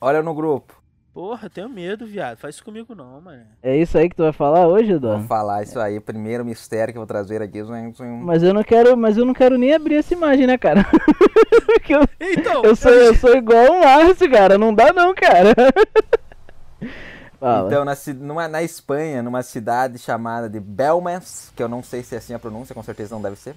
[0.00, 0.81] Olha no grupo.
[1.12, 2.38] Porra, eu tenho medo, viado.
[2.38, 3.42] Faz isso comigo não, mano.
[3.62, 5.26] É isso aí que tu vai falar hoje, Vou Eduardo?
[5.26, 6.00] falar isso aí.
[6.00, 7.62] Primeiro mistério que eu vou trazer aqui.
[8.22, 10.86] Mas eu não quero, mas eu não quero nem abrir essa imagem, né, cara?
[11.88, 14.56] Eu, Então, eu sou, eu sou igual o Márcio, cara.
[14.56, 15.52] Não dá não, cara.
[17.38, 17.68] Fala.
[17.68, 22.14] Então, na, numa, na Espanha, numa cidade chamada de Belmans, que eu não sei se
[22.14, 23.54] é assim a pronúncia, com certeza não deve ser.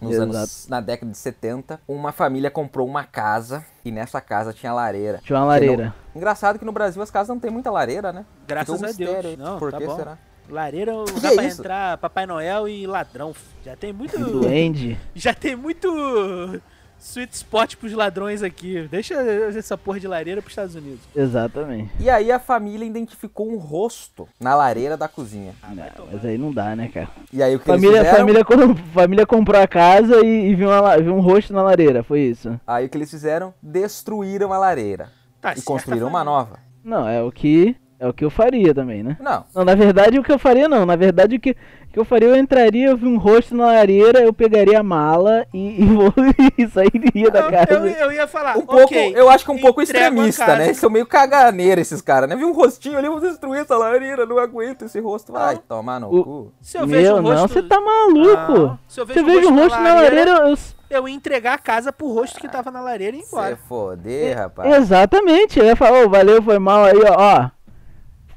[0.00, 0.32] Nos Exato.
[0.32, 5.20] anos, na década de 70, uma família comprou uma casa e nessa casa tinha lareira.
[5.24, 5.94] Tinha uma lareira.
[6.14, 8.24] Engraçado que no Brasil as casas não tem muita lareira, né?
[8.46, 9.24] Graças um a Deus.
[9.24, 9.36] aí.
[9.36, 9.96] Não, Por tá que bom.
[9.96, 10.18] será?
[10.48, 11.60] Lareira Que lugar é pra isso?
[11.60, 13.34] entrar Papai Noel e ladrão.
[13.64, 14.18] Já tem muito...
[14.18, 14.98] Duende.
[15.14, 16.60] Já tem muito
[16.98, 18.86] sweet spot pros ladrões aqui.
[18.90, 21.00] Deixa essa porra de lareira pros Estados Unidos.
[21.14, 21.90] Exatamente.
[22.00, 25.54] E aí a família identificou um rosto na lareira da cozinha.
[25.62, 27.08] Ah, Não, mas aí não dá, né, cara?
[27.32, 28.18] E aí o que Família, eles fizeram?
[28.18, 28.44] família,
[28.92, 32.58] família comprou a casa e, e viu, uma viu um rosto na lareira, foi isso?
[32.66, 33.52] Aí o que eles fizeram?
[33.62, 36.58] Destruíram a lareira Tá e construíram uma nova.
[36.82, 39.16] Não, é o que é o que eu faria também, né?
[39.20, 41.98] Não, Não, na verdade o que eu faria não, na verdade o que, o que
[41.98, 45.80] eu faria eu entraria, eu vi um rosto na lareira, eu pegaria a mala e,
[45.82, 46.12] e, vou,
[46.58, 47.72] e sairia da Não, casa.
[47.72, 50.66] eu, eu ia falar, um pouco, ok, eu acho que um pouco extremista, né?
[50.66, 52.36] Eles são meio caganeira esses caras, né?
[52.36, 55.32] Viu um rostinho ali, vou destruir essa lareira, não aguento esse rosto.
[55.32, 56.52] Vai tomar no O- cu.
[56.60, 57.34] Se eu vejo um rosto...
[57.34, 58.58] não, você tá maluco.
[58.58, 60.56] Não, se eu vejo Você vejo um rosto na lareira, eu,
[60.90, 63.56] eu ia entregar a casa pro rosto que tava na lareira e ir Se embora.
[63.56, 64.74] foder, rapaz.
[64.76, 67.55] Exatamente, eu ia falar, ô, valeu, foi mal aí, ó, ó.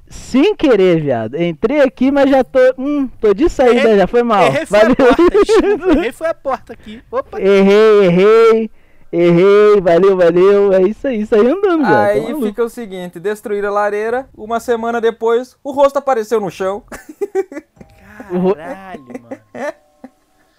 [0.09, 1.39] Sem querer, viado.
[1.41, 2.59] Entrei aqui, mas já tô.
[2.77, 4.43] Hum, tô de saída, Errei- já foi mal.
[4.45, 4.93] Errei foi Valeu.
[4.93, 5.91] a porta, desculpa.
[5.91, 7.01] Errei foi a porta aqui.
[7.11, 7.39] Opa.
[7.39, 8.71] errei, errei.
[9.11, 10.73] Errei, valeu, valeu.
[10.73, 11.95] É isso aí, saí andando, velho.
[11.97, 12.45] Aí tá maluco.
[12.45, 16.83] fica o seguinte, destruíram a lareira, uma semana depois, o rosto apareceu no chão.
[18.29, 19.41] Caralho, mano.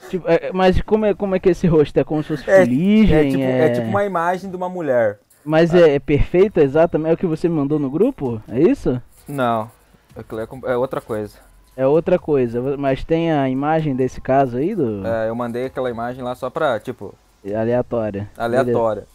[0.08, 1.96] Tipo, é, mas como é, como é que esse rosto?
[1.96, 3.16] É como se fosse É- fuligem?
[3.16, 5.20] É tipo, é tipo uma imagem de uma mulher.
[5.44, 7.10] Mas é, é perfeito, exatamente?
[7.12, 8.42] É o que você me mandou no grupo?
[8.50, 9.00] É isso?
[9.30, 9.70] Não,
[10.16, 11.38] aquilo é é outra coisa.
[11.76, 12.60] É outra coisa.
[12.76, 16.50] Mas tem a imagem desse caso aí do É, eu mandei aquela imagem lá só
[16.50, 17.14] pra, tipo,
[17.44, 18.28] aleatória.
[18.36, 18.60] Beleza.
[18.60, 19.06] aleatória.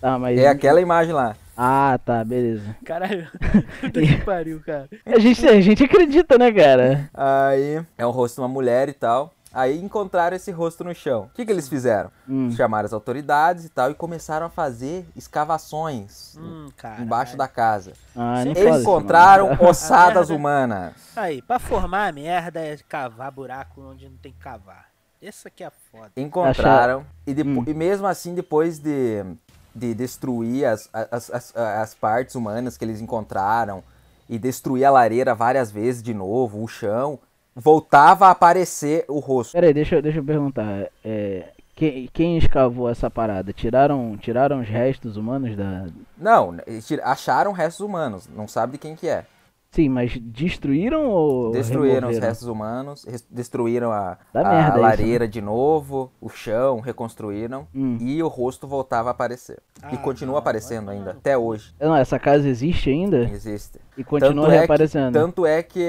[0.00, 1.36] Tá, mas É aquela imagem lá.
[1.56, 2.74] Ah, tá, beleza.
[2.84, 3.28] Caralho.
[3.82, 4.88] Puta que pariu, cara.
[5.04, 7.10] A gente, a gente acredita, né, cara?
[7.12, 9.32] Aí é o rosto de uma mulher e tal.
[9.52, 11.22] Aí encontraram esse rosto no chão.
[11.24, 12.10] O que, que eles fizeram?
[12.28, 12.50] Hum.
[12.52, 16.68] Chamaram as autoridades e tal e começaram a fazer escavações Hum,
[17.00, 17.92] embaixo da casa.
[18.14, 20.94] Ah, isso, Encontraram ossadas humanas.
[21.16, 24.86] Aí, pra formar a merda é cavar buraco onde não tem que cavar.
[25.22, 26.10] Essa aqui é foda.
[26.16, 27.64] Encontraram e, Hum.
[27.66, 29.22] e mesmo assim depois de,
[29.74, 33.82] de destruir as, as, as, as partes humanas que eles encontraram
[34.28, 37.18] e destruir a lareira várias vezes de novo, o chão,
[37.54, 39.52] voltava a aparecer o rosto.
[39.52, 40.86] Pera aí, deixa, eu- deixa eu perguntar.
[41.04, 43.52] É, quem, quem escavou essa parada?
[43.52, 45.86] Tiraram, tiraram os restos humanos da.
[46.16, 46.54] Não,
[47.02, 49.24] acharam restos humanos, não sabe de quem que é.
[49.72, 52.26] Sim, mas destruíram ou Destruíram os removeram?
[52.28, 57.96] restos humanos, destruíram a, a merda isso, lareira de novo, o chão, reconstruíram Hum.
[58.00, 59.58] e o rosto voltava a aparecer.
[59.92, 61.72] e Ah, continua não, aparecendo vai ainda, até hoje.
[61.80, 63.78] Não, essa casa existe ainda Existe.
[63.96, 65.12] e continua Tanto é, que, reaparecendo.
[65.18, 65.84] tanto é que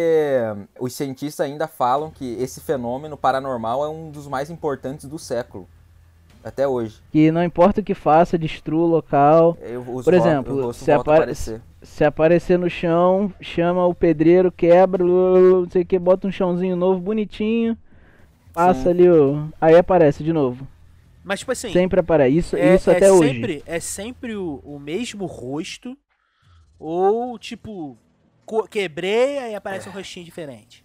[0.56, 5.18] hum, os cientistas ainda falam que esse fenômeno paranormal é um dos mais importantes do
[5.18, 5.68] século.
[6.44, 7.00] Até hoje.
[7.12, 9.58] Que não importa o que faça, destrua o local.
[9.62, 11.62] Eu- os Por exemplo, se volta a apare- aparecer.
[11.84, 16.76] Se aparecer no chão, chama o pedreiro, quebra, não sei o que, bota um chãozinho
[16.76, 17.78] novo, bonitinho.
[18.54, 18.90] Passa Sim.
[18.90, 19.50] ali o.
[19.60, 20.68] Aí aparece de novo.
[21.24, 22.36] Mas, tipo assim, Sempre aparece.
[22.38, 23.34] Isso, é, isso é até hoje.
[23.34, 25.96] sempre, É sempre o, o mesmo rosto.
[26.80, 27.96] Ou, tipo,
[28.46, 30.82] co- quebrei, aí aparece um rostinho diferente.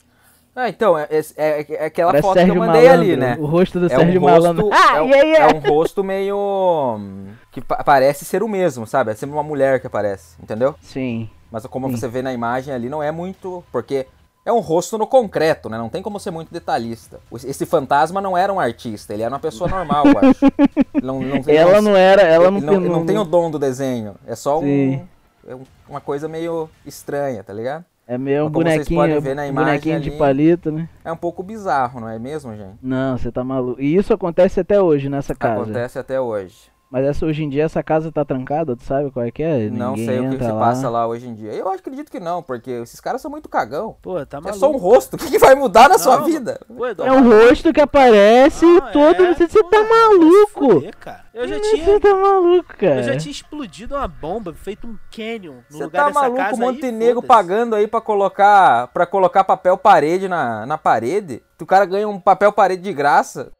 [0.58, 3.16] Ah, então, é, é- é- é aquela Parece foto Sérgio que eu mandei Malandro, ali,
[3.16, 3.36] né?
[3.38, 4.68] O rosto do É Sérgio um Malandro.
[4.70, 7.08] rosto, Ah, é, um- e aí, é um rosto meio.
[7.52, 9.10] que pa- parece ser o mesmo, sabe?
[9.10, 10.74] É sempre uma mulher que aparece, entendeu?
[10.80, 11.28] Sim.
[11.52, 11.96] Mas como Sim.
[11.96, 13.62] você vê na imagem ali, não é muito.
[13.70, 14.06] Porque
[14.46, 15.76] é um rosto no concreto, né?
[15.76, 17.20] Não tem como ser muito detalhista.
[17.44, 20.40] Esse fantasma não era um artista, ele era uma pessoa normal, eu acho.
[21.02, 22.22] Não, não, Ela não era.
[22.22, 24.14] Ela não, ele não, não não- tem o dom do desenho.
[24.26, 25.04] É só um,
[25.46, 27.84] é um- uma coisa meio estranha, tá ligado?
[28.08, 30.18] É meio um bonequinho, imagem bonequinho de ali.
[30.18, 30.88] palito, né?
[31.04, 32.78] É um pouco bizarro, não é mesmo, gente?
[32.80, 33.80] Não, você tá maluco.
[33.80, 35.62] E isso acontece até hoje nessa casa.
[35.62, 36.70] Acontece até hoje.
[36.88, 39.68] Mas essa, hoje em dia essa casa tá trancada, tu sabe qual é que é?
[39.68, 40.60] não Ninguém sei o que entra se lá.
[40.60, 41.52] passa lá hoje em dia.
[41.52, 43.96] Eu acredito que não, porque esses caras são muito cagão.
[44.00, 44.58] Pô, tá É maluco.
[44.60, 45.14] só um rosto.
[45.14, 46.60] O que, que vai mudar na sua Não, vida?
[46.68, 49.24] Pô, É um rosto que aparece não, todo.
[49.24, 50.70] é, Você, você tá vai se maluco!
[50.74, 51.24] fuder, cara.
[51.34, 52.00] Eu já Você tinha.
[52.00, 52.96] tá maluco, cara.
[52.96, 56.38] Eu já tinha explodido uma bomba, feito um canyon no Você lugar tá dessa maluco,
[56.40, 57.26] casa monte aí, de nego foda-se.
[57.28, 61.42] pagando aí pra colocar, pra colocar papel parede na, na parede?
[61.60, 63.50] O cara ganha um papel parede de graça.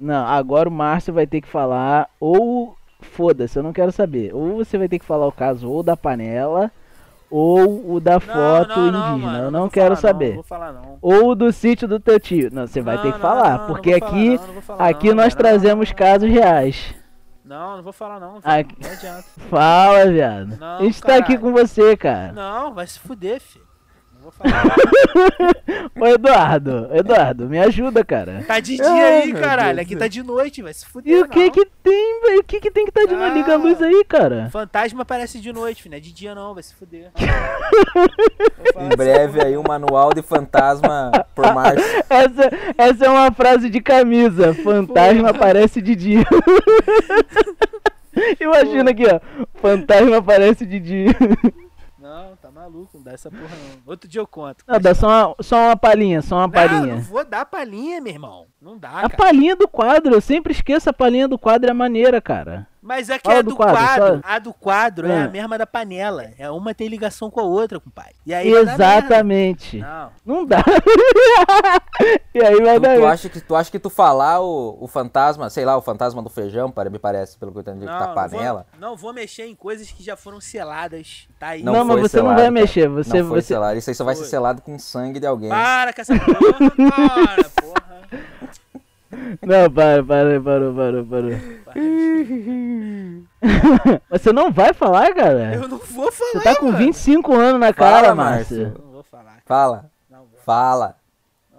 [0.00, 4.34] Não, agora o Márcio vai ter que falar ou foda-se, eu não quero saber.
[4.34, 6.70] Ou você vai ter que falar o caso ou da panela
[7.30, 9.32] ou o da Não, foto não, não, indígena.
[9.32, 10.28] mano, eu não quero falar, saber.
[10.28, 10.74] não vou falar.
[11.00, 12.48] Ou do sítio do teu tio.
[12.52, 16.94] Não, você vai ter que falar, porque aqui falar, aqui nós trazemos casos reais.
[17.44, 18.38] Não, não vou falar não.
[18.44, 19.24] Aqui- Não adianta.
[19.48, 20.56] Fala, viado.
[20.58, 21.40] Não, a gente tá aqui caralho.
[21.40, 22.32] com você, cara.
[22.32, 23.64] Não, vai se fuder, filho.
[24.30, 24.76] Vou falar.
[26.00, 28.44] Ô Eduardo, Eduardo, me ajuda, cara.
[28.46, 29.76] Tá de dia Ai, aí, caralho.
[29.76, 31.12] Deus Aqui tá de noite, vai se fuder.
[31.12, 31.50] E o que não.
[31.50, 32.40] que tem, velho?
[32.40, 33.34] O que que tem que tá de noite?
[33.34, 34.48] Liga a luz aí, cara.
[34.50, 35.90] Fantasma aparece de noite, filho.
[35.90, 37.10] Não é de dia não, vai se fuder.
[38.78, 39.46] Em breve porra.
[39.48, 41.84] aí um manual de fantasma por Márcio.
[42.08, 44.54] Essa, essa é uma frase de camisa.
[44.54, 46.24] Fantasma aparece de dia.
[48.40, 49.20] Imagina aqui, ó.
[49.60, 51.16] Fantasma aparece de dia.
[51.98, 52.36] Não,
[52.70, 53.82] maluco, não dá essa porra não.
[53.86, 54.64] Outro dia eu conto.
[54.66, 56.94] Não, dá só uma, só uma palhinha, só uma Não, palhinha.
[56.94, 58.46] não vou dar palhinha, meu irmão.
[58.60, 59.16] Não dá, A cara.
[59.16, 62.66] palhinha do quadro, eu sempre esqueço a palhinha do quadro, é maneira, cara.
[62.82, 65.24] Mas é que Fala a do do quadro, quadro, a do quadro é Ah.
[65.24, 66.30] a mesma da panela.
[66.38, 68.14] É uma tem ligação com a outra, compadre.
[68.24, 69.78] E aí vai Exatamente.
[69.78, 70.10] Não.
[70.24, 70.62] Não dá.
[72.34, 72.96] e aí vai Tu, dar.
[72.96, 76.22] tu acha que, tu acha que tu falar o, o fantasma, sei lá, o fantasma
[76.22, 78.66] do feijão, para- me parece, pelo que eu entendi, que tá Não, panela.
[78.72, 81.28] Não vou, não vou mexer em coisas que já foram seladas.
[81.38, 81.62] Tá aí.
[81.62, 82.50] Não, Não mas você não selado, vai cara.
[82.50, 82.88] mexer.
[82.88, 83.48] Você, não foi você...
[83.48, 83.78] selado.
[83.78, 84.30] Isso aí só vai ser Foi.
[84.30, 85.50] selado com sangue de alguém.
[85.50, 87.89] Para com essa porra, para, porra.
[89.42, 91.40] Não, para, para, para, para, para.
[94.10, 95.54] Você não vai falar, cara?
[95.54, 96.78] Eu não vou falar, Você tá com mano.
[96.78, 98.62] 25 anos na Fala, cara, Márcio.
[98.64, 98.82] Márcio.
[98.84, 99.36] Não vou falar.
[99.44, 100.40] Fala, Não vou.
[100.44, 100.96] fala.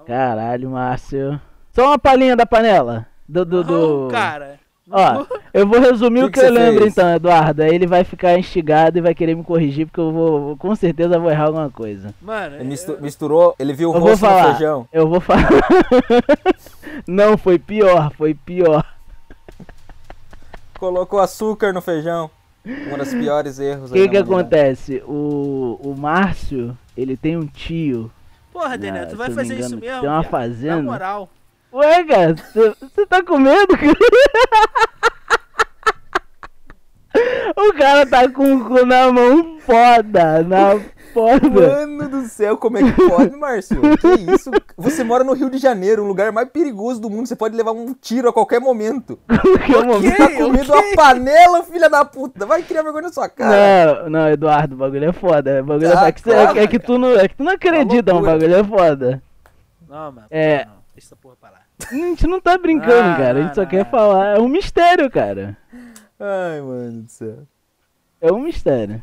[0.06, 1.40] Caralho, Márcio.
[1.72, 3.08] Só uma palhinha da panela.
[3.28, 4.02] Do, do, do...
[4.04, 4.60] Não, cara.
[4.92, 6.94] Ó, eu vou resumir Que o que que, eu lembro fez?
[6.98, 7.64] então, Eduardo.
[7.64, 11.18] Aí ele vai ficar instigado e vai querer me corrigir, porque eu vou, com certeza
[11.20, 12.14] vou errar alguma coisa.
[12.22, 14.88] Mano, Ele eu- misturou, ele viu o rosto no feijão.
[14.92, 15.48] Eu vou falar.
[17.08, 18.86] Não, foi pior, foi pior.
[20.80, 22.30] Colocou açúcar no feijão.
[22.66, 25.02] Um dos piores erros O que que acontece?
[25.08, 28.12] O, o Márcio, ele tem um tio.
[28.54, 30.02] Porra, Ah, Daniel, tu se vai fazer me isso engano, mesmo?
[30.02, 30.76] tem uma fazenda.
[30.76, 31.30] Na moral.
[31.74, 33.74] Ué, cara, você tá com medo?
[37.58, 40.80] O cara tá com o cu na mão foda, na
[41.14, 41.50] foda.
[41.50, 43.82] Mano do céu, como é que pode, Márcio?
[43.98, 44.50] Que isso?
[44.78, 47.28] Você mora no Rio de Janeiro, um lugar mais perigoso do mundo.
[47.28, 49.20] Você pode levar um tiro a qualquer momento.
[49.66, 52.46] Que momento- Você tá comendo uma panela, filha da puta.
[52.46, 54.04] Vai criar vergonha na sua cara.
[54.04, 55.62] Não, não, Eduardo, o bagulho é foda.
[55.62, 57.52] O bagulho Ah, é, que, cê- claro, é que tu não, é que tu não
[57.52, 59.22] acredita, mas o bagulho é foda.
[59.88, 60.28] Não, mano.
[60.32, 60.66] É.
[60.66, 61.62] Não, deixa essa porra pra lá.
[61.90, 63.40] A gente não tá brincando, Ah, cara.
[63.40, 63.92] A gente só não, quer não.
[63.92, 64.38] falar.
[64.38, 65.58] É um mistério, cara.
[66.20, 67.40] Ai, mano do céu.
[68.22, 69.02] É um mistério.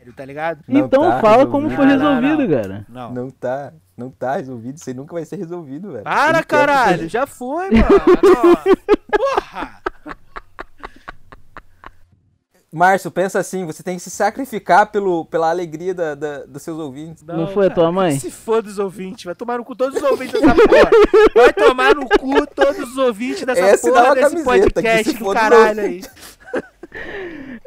[0.00, 0.64] Ele tá ligado?
[0.66, 1.76] Não então tá fala como resolvido.
[1.76, 2.62] foi Não, não, resolvido, não.
[2.62, 2.86] cara.
[2.88, 3.14] Não.
[3.14, 4.76] Não tá, não tá resolvido.
[4.76, 6.04] Isso aí nunca vai ser resolvido, velho.
[6.04, 7.08] Para, caralho.
[7.08, 7.86] Já foi, mano.
[9.16, 9.77] Porra.
[12.70, 16.78] Márcio, pensa assim, você tem que se sacrificar pelo, pela alegria da, da- dos seus
[16.78, 17.22] ouvintes.
[17.22, 18.18] Não foi a tua mãe?
[18.18, 20.90] Se foda os ouvintes, vai tomar no cu todos os ouvintes dessa porra.
[21.34, 25.16] Vai tomar no cu todos os ouvintes dessa Essa porra desse camiseta, que podcast se
[25.18, 26.02] do caralho aí.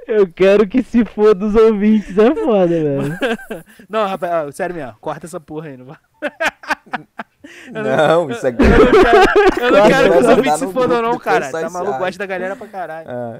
[0.07, 3.19] Eu quero que se for dos ouvintes, é foda, velho.
[3.89, 5.97] Não, rapaz, ó, sério mesmo, corta essa porra aí, não vai.
[7.71, 8.63] Não, isso aqui.
[8.63, 11.51] Eu não quero, eu não quero que os ouvintes se fodam, não, cara.
[11.51, 13.07] Tá maluco, gosto da galera pra caralho.
[13.09, 13.39] Ah,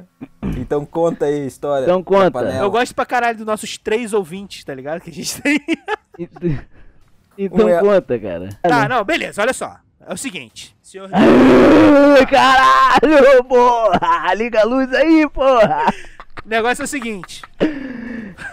[0.57, 1.83] então conta aí a história.
[1.83, 2.39] Então conta.
[2.39, 5.01] Eu gosto pra caralho dos nossos três ouvintes, tá ligado?
[5.01, 5.59] Que a gente tem.
[7.37, 7.79] Então Ué.
[7.79, 8.49] conta, cara.
[8.61, 9.77] Tá, não, beleza, olha só.
[10.05, 11.09] É o seguinte, senhor.
[12.29, 14.33] Caralho, porra!
[14.35, 15.85] Liga a luz aí, porra!
[16.45, 17.41] O negócio é o seguinte.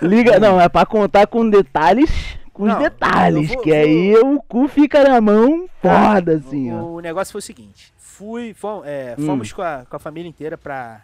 [0.01, 2.11] Liga, não, é pra contar com detalhes,
[2.59, 6.83] com os detalhes, vou- que aí o cu fica na mão foda, assim, ó.
[6.83, 9.27] o, o negócio foi o seguinte: fui, fom- é, Hum.
[9.27, 11.03] fomos com, a, com a família inteira pra,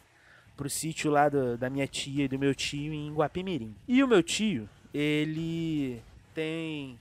[0.57, 3.75] pro sítio lá do- da minha tia e do meu tio em Guapimirim.
[3.89, 6.01] E o meu tio, ele
[6.35, 6.99] tem.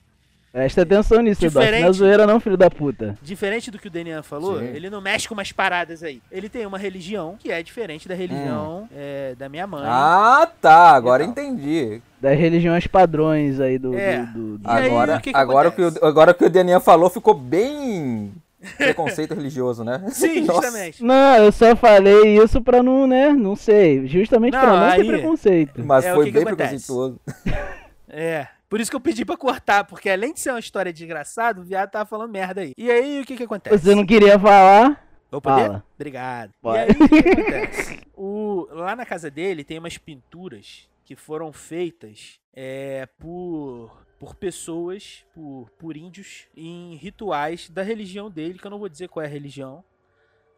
[0.53, 1.51] Presta atenção nisso, Doc.
[1.63, 1.81] Diferente.
[1.81, 3.17] Não é zoeira não, filho da puta.
[3.23, 4.65] Diferente do que o Denian falou, Sim.
[4.65, 6.21] ele não mexe com umas paradas aí.
[6.31, 9.81] Ele tem uma religião que é diferente da religião é, da minha mãe.
[9.83, 10.91] Ah, tá.
[10.91, 11.99] Agora entendi.
[12.21, 13.97] Das religiões padrões aí do...
[13.97, 14.19] É.
[14.27, 16.49] do- do- do- aí, Agora, o que que agora, que o, agora o que o
[16.51, 18.31] Daniel falou ficou bem
[18.77, 20.03] preconceito religioso, né?
[20.11, 20.61] Sim, Nossa.
[20.67, 21.03] justamente.
[21.03, 24.07] Não, eu só falei isso pra não, né, não sei.
[24.07, 25.83] Justamente Não, pra não aí- ter preconceito.
[25.83, 27.19] Mas É, foi bem preconceituoso.
[28.15, 28.45] É.
[28.73, 31.63] Por isso que eu pedi pra cortar, porque além de ser uma história desgraçada, o
[31.63, 32.73] viado tava falando merda aí.
[32.75, 33.77] E aí, o que que acontece?
[33.77, 35.07] Você não queria falar?
[35.29, 35.67] Vou poder?
[35.67, 35.85] Fala.
[35.93, 36.51] Obrigado.
[36.59, 36.79] Pode.
[36.79, 38.01] E aí, o que, que acontece?
[38.17, 45.23] O, lá na casa dele tem umas pinturas que foram feitas é, por, por pessoas,
[45.35, 49.27] por, por índios, em rituais da religião dele, que eu não vou dizer qual é
[49.27, 49.83] a religião.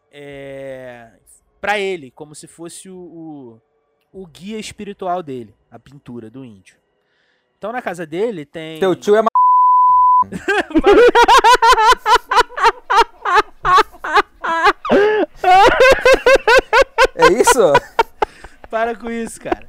[0.10, 1.12] É,
[1.60, 3.60] pra ele, como se fosse o,
[4.14, 6.85] o, o guia espiritual dele, a pintura do índio.
[7.66, 8.80] Então na casa dele tem.
[8.80, 9.28] Teu tio é ma...
[17.16, 17.74] É isso?
[18.70, 19.68] Para com isso, cara.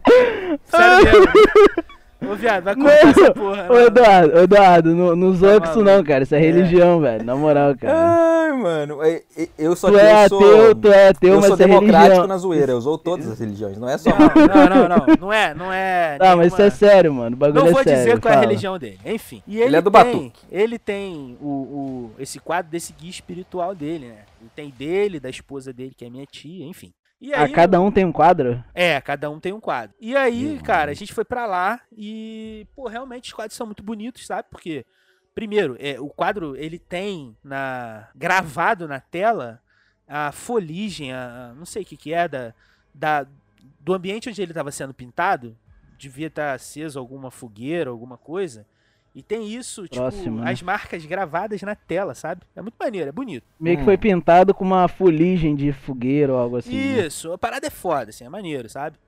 [0.66, 1.32] Sério mesmo.
[2.30, 3.10] Ô, viado, vai cortar Não.
[3.10, 3.66] essa porra.
[3.70, 3.80] Ô, não.
[3.80, 6.24] Eduardo, ô, Eduardo, não, não zoa com isso não, cara.
[6.24, 7.24] Isso é religião, velho.
[7.24, 7.94] Na moral, cara.
[7.96, 9.02] Ai, mano.
[9.02, 10.38] é- é- Eu só tu é eu sou...
[10.38, 12.26] ateu, tu é ateu, eu mas sou é democrático religião.
[12.26, 12.72] na zoeira.
[12.72, 14.10] Eu usou todas as religiões, não é só...
[14.10, 15.06] Não, não, não, não.
[15.20, 16.16] Não é, não é.
[16.26, 17.34] Tá, mas isso é sério, mano.
[17.36, 17.98] O bagulho Não é vou sério.
[18.04, 18.98] dizer qual é a religião dele.
[19.04, 19.42] Enfim.
[19.46, 20.40] E Ele ele, é do tem, Batuque.
[20.50, 24.18] Ele tem o, o- esse quadro desse guia espiritual dele, né?
[24.40, 26.92] Ele tem dele, da esposa dele, que é minha tia, enfim.
[27.20, 28.62] E Ah, aí, cada um tem um quadro?
[28.74, 29.96] É, cada um tem um quadro.
[30.00, 33.82] E aí, cara, a gente foi pra lá e, pô, realmente os quadros são muito
[33.82, 34.48] bonitos, sabe?
[34.50, 34.84] Porque,
[35.34, 39.62] primeiro, é, o quadro, ele tem na gravado na tela
[40.06, 42.54] a foligem, a, não sei o que que é, da,
[42.94, 43.26] da,
[43.80, 45.56] do ambiente onde ele estava sendo pintado.
[45.98, 48.66] Devia estar aceso alguma fogueira, alguma coisa.
[49.16, 50.52] E tem isso, tipo, Próximo, né?
[50.52, 52.42] as marcas gravadas na tela, sabe?
[52.54, 53.46] É muito maneiro, é bonito.
[53.58, 53.86] Meio que Hum.
[53.86, 56.76] foi pintado com uma fuligem de fogueira ou algo assim.
[56.76, 57.06] né?
[57.06, 58.98] Isso, a parada é foda, assim, é maneiro, sabe?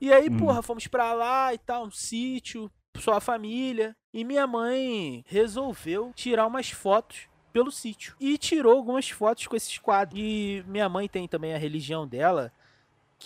[0.00, 0.36] E aí, Uhum.
[0.36, 3.96] porra, fomos pra lá e tal, um sítio, só a família.
[4.14, 8.14] E minha mãe resolveu tirar umas fotos pelo sítio.
[8.20, 10.16] E tirou algumas fotos com esses quadros.
[10.22, 12.52] E minha mãe tem também a religião dela,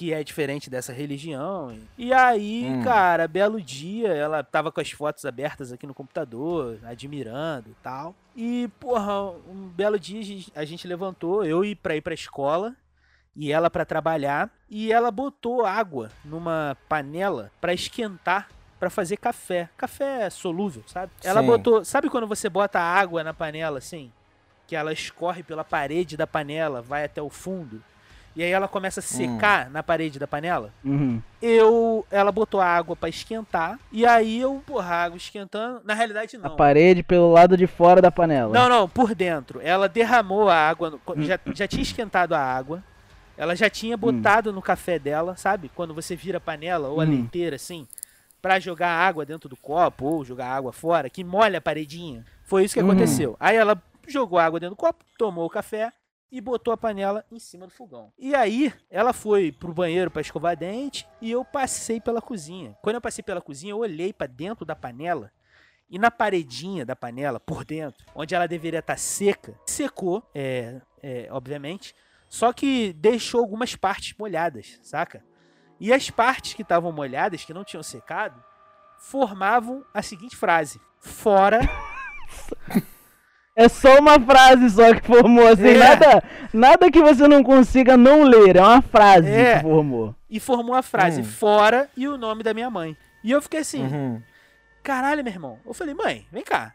[0.01, 1.79] que é diferente dessa religião.
[1.99, 2.83] E aí, Hum.
[2.83, 8.15] cara, belo dia, ela tava com as fotos abertas aqui no computador, admirando e tal.
[8.35, 10.23] E, porra, um belo dia
[10.55, 12.75] a gente, levantou, eu ia pra ir pra escola
[13.37, 19.69] e ela pra trabalhar, e ela botou água numa panela pra esquentar pra fazer café.
[19.77, 21.13] Café solúvel, sabe?
[21.23, 21.47] Ela Sim.
[21.47, 24.11] botou, sabe quando você bota água na panela assim,
[24.67, 27.85] que ela escorre pela parede da panela, vai até o fundo,
[28.35, 30.73] e aí ela começa a secar na parede da panela?
[30.85, 31.21] Uhum.
[31.43, 35.95] Eu, ela botou a água pra esquentar, e aí eu, porra, a água esquentando, na
[35.95, 36.57] realidade A não.
[36.57, 38.53] parede pelo lado de fora da panela.
[38.53, 39.59] Não, não, por dentro.
[39.63, 41.23] Ela derramou a água, Hum.
[41.23, 42.83] já, já tinha esquentado a água.
[43.39, 45.71] Ela já tinha botado no café dela, sabe?
[45.75, 47.09] Quando você vira a panela ou a Hum.
[47.09, 47.89] leiteira assim,
[48.43, 52.23] pra jogar água dentro do copo ou jogar água fora, que molha a paredinha.
[52.45, 53.35] Foi isso que aconteceu.
[53.41, 55.91] Aí ela jogou água dentro do copo, tomou o café
[56.31, 58.13] e botou a panela em cima do fogão.
[58.19, 62.77] E aí, ela foi pro banheiro pra escovar dente e eu passei pela cozinha.
[62.83, 65.33] Quando eu passei pela cozinha, eu olhei pra dentro da panela
[65.91, 71.29] e na paredinha da panela, por dentro, onde ela deveria estar seca, secou, é, é,
[71.33, 71.95] obviamente,
[72.29, 75.25] só que deixou algumas partes molhadas, saca?
[75.81, 78.41] E as partes que estavam molhadas, que não tinham secado,
[78.99, 81.61] formavam a seguinte frase: Fora.
[83.63, 85.75] É só uma frase só que formou, assim, É.
[85.79, 89.57] nada, nada que você não consiga não ler, é uma frase É.
[89.57, 90.15] que formou.
[90.31, 91.25] E formou a frase Hum.
[91.25, 92.97] fora e o nome da minha mãe.
[93.23, 94.23] E eu fiquei assim, Uhum.
[94.83, 95.59] caralho, meu irmão.
[95.67, 96.73] Eu falei, mãe, vem cá.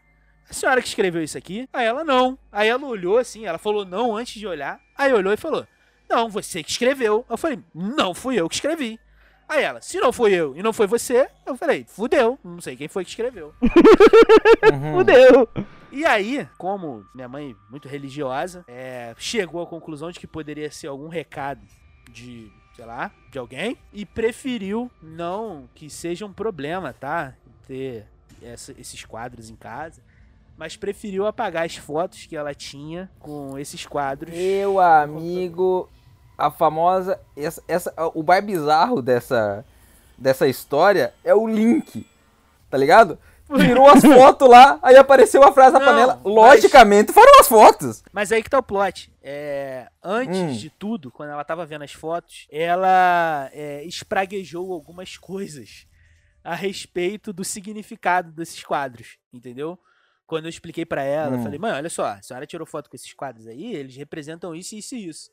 [0.48, 1.68] A senhora que escreveu isso aqui?
[1.72, 2.38] Aí ela, não.
[2.52, 4.78] Aí ela olhou assim, ela falou não antes de olhar.
[4.96, 5.66] Aí olhou e falou,
[6.08, 7.24] não, você que escreveu.
[7.28, 9.00] Eu falei, não fui eu que escrevi.
[9.48, 12.76] Aí ela, se não fui eu e não foi você, eu falei, fudeu, não sei
[12.76, 13.52] quem foi que escreveu.
[14.72, 14.94] Uhum.
[14.98, 15.48] Fudeu.
[15.96, 20.88] E aí, como minha mãe, muito religiosa, é, chegou à conclusão de que poderia ser
[20.88, 21.62] algum recado
[22.10, 27.32] de, sei lá, de alguém, e preferiu não que seja um problema, tá?
[27.66, 28.04] Ter
[28.42, 30.02] essa- esses quadros em casa,
[30.58, 34.34] mas preferiu apagar as fotos que ela tinha com esses quadros.
[34.34, 35.88] Meu amigo,
[36.36, 37.18] a famosa.
[37.34, 39.64] Essa, essa, o mais bizarro dessa,
[40.18, 42.06] dessa história é o link.
[42.68, 43.18] Tá ligado?
[43.46, 46.20] Tirou as fotos lá, aí apareceu a frase na Não, panela.
[46.22, 48.02] mas- Logicamente foram as fotos.
[48.12, 49.10] Mas aí que tá o plot.
[49.22, 50.52] É, antes Hum.
[50.52, 55.86] de tudo, quando ela tava vendo as fotos, ela é, espraguejou algumas coisas
[56.42, 59.78] a respeito do significado desses quadros, entendeu?
[60.26, 61.42] Quando eu expliquei pra ela, eu Hum.
[61.44, 64.74] falei, mãe, olha só, a senhora tirou foto com esses quadros aí, eles representam isso,
[64.74, 65.30] isso e isso.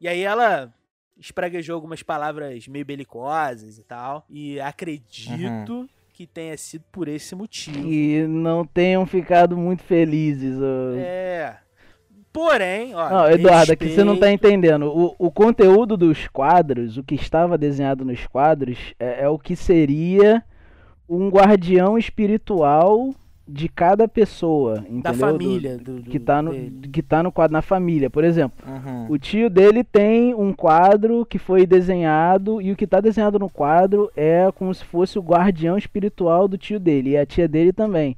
[0.00, 0.72] E aí ela
[1.16, 4.24] espraguejou algumas palavras meio belicosas e tal.
[4.28, 5.88] E acredito
[6.22, 7.82] que tenha sido por esse motivo.
[7.82, 10.56] Que não tenham ficado muito felizes.
[10.96, 11.56] É.
[12.32, 13.10] Porém, ó.
[13.10, 14.86] Não, Eduardo, aqui você não tá respeito- entendendo.
[14.86, 19.56] O, o conteúdo dos quadros, o que estava desenhado nos quadros, é, é o que
[19.56, 20.42] seria
[21.08, 23.12] um guardião espiritual
[23.46, 25.02] de cada pessoa, entendeu?
[25.02, 25.76] da Do- família.
[25.78, 26.88] Do, do- que tá no dele.
[26.92, 28.64] que tá no quadro na família, por exemplo.
[28.66, 29.06] Uhum.
[29.10, 33.50] O tio dele tem um quadro que foi desenhado e o que tá desenhado no
[33.50, 37.72] quadro é como se fosse o guardião espiritual do tio dele e a tia dele
[37.72, 38.16] também.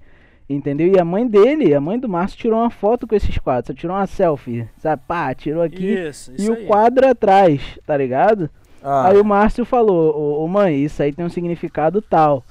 [0.48, 0.88] Entendeu?
[0.88, 3.68] E a mãe dele, a mãe do Márcio, tirou uma foto com esses quadros.
[3.68, 5.00] Só tirou uma selfie, sabe?
[5.08, 6.66] Pá, tirou aqui Isso, e isso o aí.
[6.66, 8.50] quadro atrás, tá ligado?
[8.82, 12.44] Ah, Aí o Márcio falou: ô, ô, mãe, isso aí tem um significado tal.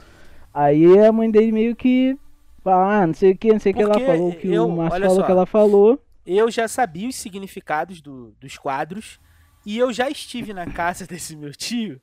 [0.51, 2.17] Aí a mãe dele meio que.
[2.65, 5.01] Ah, não sei o que, não sei o que ela falou, que eu- o Márcio
[5.01, 5.23] falou só.
[5.25, 6.03] que ela falou.
[6.25, 9.19] Eu já sabia os significados do- dos quadros
[9.65, 12.01] e eu já estive na casa desse meu tio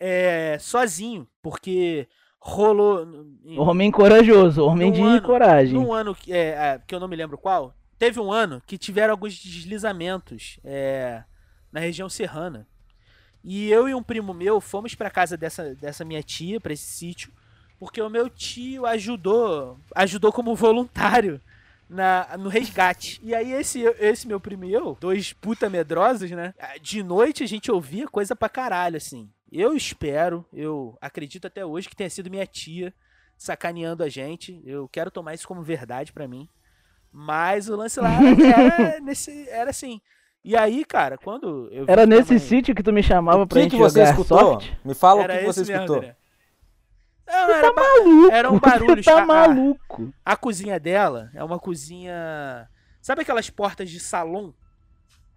[0.00, 2.08] é, sozinho, porque
[2.40, 3.06] rolou.
[3.44, 5.74] em- Homem corajoso, homem de ano- coragem.
[5.74, 8.78] Num ano que, é, é, que eu não me lembro qual, teve um ano que
[8.78, 11.22] tiveram alguns deslizamentos é,
[11.72, 12.66] na região serrana.
[13.44, 16.86] E eu e um primo meu fomos pra casa dessa, dessa minha tia, pra esse
[16.86, 17.32] sítio,
[17.78, 21.40] porque o meu tio ajudou, ajudou como voluntário
[21.88, 23.20] na, no resgate.
[23.22, 26.54] E aí esse, esse meu primo e eu, dois puta medrosos, né?
[26.82, 29.30] De noite a gente ouvia coisa pra caralho, assim.
[29.50, 32.92] Eu espero, eu acredito até hoje que tenha sido minha tia
[33.36, 34.60] sacaneando a gente.
[34.66, 36.48] Eu quero tomar isso como verdade pra mim.
[37.10, 40.00] Mas o lance lá era, nesse, era assim.
[40.44, 43.56] E aí, cara, quando eu Era nesse mãe- sítio que tu me chamava o pra
[43.56, 44.38] que, gente que você escutou?
[44.38, 44.78] Airsoft?
[44.84, 45.86] Me fala o que você esse mesmo,
[47.28, 47.54] escutou.
[47.56, 47.62] André.
[47.62, 49.04] Não, não, era, ba- eram barulhos.
[49.04, 50.12] Você tá A- a- maluco.
[50.24, 52.68] A cozinha dela é uma cozinha.
[53.00, 54.52] Sabe aquelas portas de salão?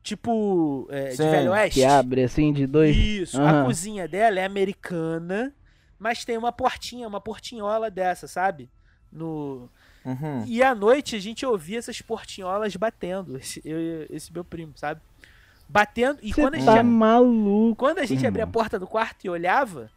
[0.03, 1.79] Tipo, é, de Sim, Velho Oeste?
[1.79, 2.95] Que abre assim de dois.
[2.95, 3.39] Isso.
[3.39, 3.61] Aham.
[3.61, 5.53] A cozinha dela é americana,
[5.99, 8.69] mas tem uma portinha, uma portinhola dessa, sabe?
[9.11, 9.69] No...
[10.03, 10.43] Uhum.
[10.47, 13.37] E à noite a gente ouvia essas portinholas batendo.
[13.37, 14.99] Esse, eu, e esse meu primo, sabe?
[15.69, 16.17] Batendo.
[16.23, 17.75] E quando a gente, tá maluco.
[17.75, 19.91] quando a gente abria a porta do quarto e olhava,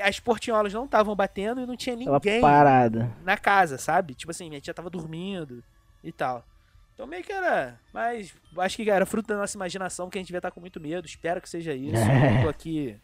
[0.00, 3.10] as portinholas não estavam batendo e não tinha ninguém parada.
[3.24, 4.14] na casa, sabe?
[4.14, 5.62] Tipo assim, minha tia tava dormindo
[6.02, 6.44] e tal.
[6.94, 7.78] Então meio que era.
[7.92, 10.80] Mas acho que era fruto da nossa imaginação, que a gente devia estar com muito
[10.80, 11.06] medo.
[11.06, 11.94] Espero que seja isso.
[12.34, 12.96] Não tô aqui.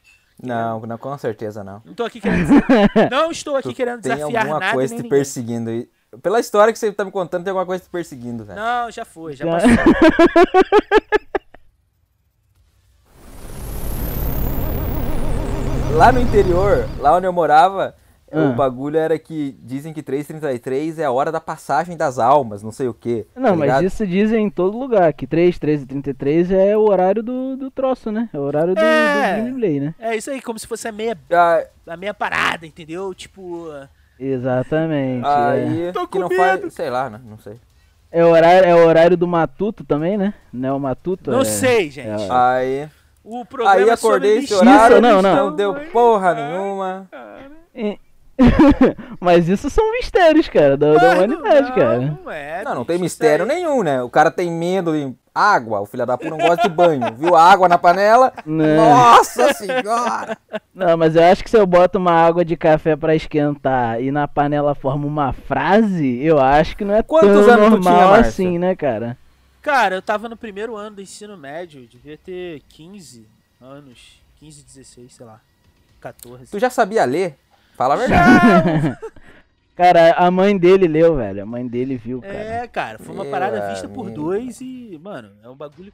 [0.43, 1.83] Não, não, com certeza não.
[1.85, 2.49] Não tô aqui querendo.
[3.11, 4.73] Não estou aqui Tu querendo tem desafiar alguma nada.
[4.73, 5.11] coisa te ninguém.
[5.11, 5.71] perseguindo.
[5.71, 5.87] E-
[6.23, 8.59] Pela história que você tá me contando, tem alguma coisa te perseguindo, velho.
[8.59, 9.69] Não, já foi, já Já- passou.
[15.97, 17.95] Lá no interior, lá onde eu morava,
[18.33, 18.45] Ah.
[18.45, 22.71] o bagulho era que dizem que 333 é a hora da passagem das almas, não
[22.73, 23.27] sei o quê.
[23.37, 26.83] Não, tá mas isso dizem em todo lugar, que 3, 13 e 33 é o
[26.89, 28.29] horário do, do troço, né?
[28.33, 29.37] É o horário do, É.
[29.37, 29.95] do gameplay, né?
[29.99, 33.13] É isso aí, como se fosse a meia, Ah, a meia parada, entendeu?
[33.13, 33.67] Tipo.
[34.19, 35.27] Exatamente.
[35.27, 35.29] é.
[35.29, 36.41] Aí, Tô que com não medo.
[36.63, 37.21] faz, sei lá, né?
[37.25, 37.55] Não sei.
[38.13, 38.25] É.
[38.25, 40.35] o horário, é o horário do matuto também, né?
[40.53, 41.31] Não é o matuto?
[41.31, 41.45] Não é...
[41.45, 42.09] sei, gente.
[42.23, 42.89] é- Aí,
[43.25, 45.55] O programa aí é acordei horário, Isso, não, não, não.
[45.57, 47.07] deu porra nenhuma.
[47.75, 47.99] E-
[49.21, 51.99] Mas isso são mistérios, cara, da, da humanidade, não, cara.
[52.25, 54.03] Não, é, Não, não tem mistério aí- nenhum, né?
[54.03, 57.03] O cara tem medo de água, o filho da puta não gosta de banho.
[57.17, 58.33] Viu água na panela?
[58.47, 58.77] Não.
[58.77, 60.39] Nossa senhora!
[60.75, 64.11] Não, mas eu acho que se eu boto uma água de café pra esquentar e
[64.11, 68.11] na panela forma uma frase, eu acho que não é Quantos tão anos tinha, normal
[68.13, 68.21] Márcia?
[68.31, 69.19] assim, né, cara?
[69.63, 73.27] Cara, eu tava no primeiro ano do ensino médio, devia ter 15
[73.61, 75.41] anos, 15, 16, sei lá,
[76.01, 76.51] 14.
[76.51, 77.37] Tu já sabia ler?
[77.77, 78.99] Fala a verdade.
[79.77, 81.43] Cara, a mãe dele leu, velho.
[81.43, 82.35] A mãe dele viu, cara.
[82.35, 85.91] É, cara, foi uma Meu parada vista por dois e, mano, é um bagulho.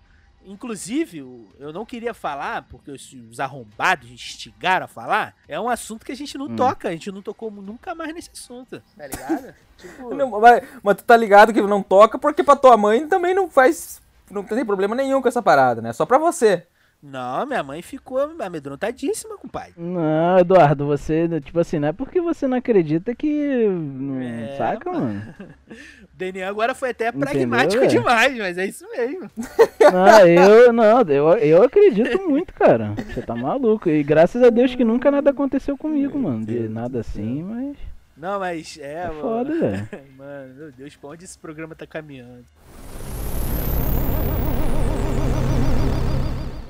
[0.47, 1.19] Inclusive,
[1.59, 5.35] eu não queria falar, porque os, os arrombados instigaram a falar.
[5.49, 6.57] É um assunto que a gente não Hum.
[6.57, 9.55] toca, a gente não tocou nunca mais nesse assunto, tá ligado?
[9.77, 13.35] tipo, Não, mas, mas tu tá ligado que não toca porque pra tua mãe também
[13.35, 14.01] não faz.
[14.31, 15.93] Não tem problema nenhum com essa parada, né?
[15.93, 16.67] Só pra você.
[17.03, 19.75] Não, minha mãe ficou amedrontadíssima, compadre.
[19.77, 23.67] Não, Eduardo, você, tipo assim, não é porque você não acredita que.
[23.69, 25.23] Não, É, saca, mano.
[25.69, 27.87] O Daniel agora foi até Entendeu, pragmático é?
[27.89, 29.31] demais, mas é isso mesmo.
[29.93, 32.95] Não, eu não, eu, eu acredito muito, cara.
[33.13, 33.91] Você tá maluco.
[33.91, 36.47] E graças a Deus que nunca nada aconteceu comigo, mano.
[36.47, 37.77] De nada assim, mas.
[38.17, 39.21] Não, mas é, É mano.
[39.21, 39.89] foda, velho.
[40.17, 42.47] Mano, meu Deus, pra onde esse programa tá caminhando?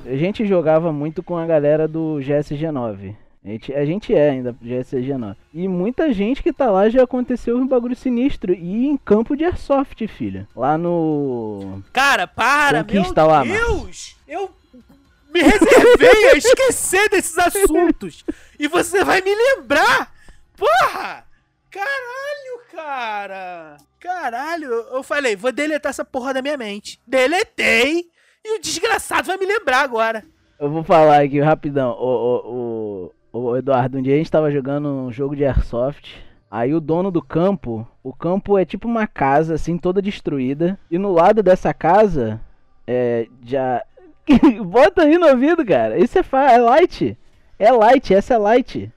[0.06, 3.16] A gente jogava muito com a galera do GSG9.
[3.44, 5.36] A gente, a gente é ainda GSG9.
[5.52, 8.52] E muita gente que tá lá já aconteceu um bagulho sinistro.
[8.52, 10.46] E em campo de airsoft, filho.
[10.54, 11.82] Lá no.
[11.92, 14.16] Cara, para, Conquista meu lá, Deus!
[14.26, 14.50] Eu
[15.32, 18.24] me reservei a esquecer desses assuntos.
[18.58, 20.12] E você vai me lembrar!
[20.56, 21.24] Porra!
[21.70, 23.76] Caralho, cara!
[24.00, 27.00] Caralho, eu falei, vou deletar essa porra da minha mente.
[27.06, 28.08] Deletei!
[28.48, 30.22] E o desgraçado vai me lembrar agora.
[30.58, 31.90] Eu vou falar aqui rapidão.
[31.98, 36.14] O, o, o, o Eduardo, um dia a gente tava jogando um jogo de airsoft.
[36.48, 40.78] Aí o dono do campo, o campo é tipo uma casa assim, toda destruída.
[40.88, 42.40] E no lado dessa casa,
[42.86, 43.26] é.
[43.42, 43.82] Já.
[44.64, 45.98] Bota aí no ouvido, cara.
[45.98, 47.18] Isso é, fa- é light.
[47.58, 48.92] É light, essa é light.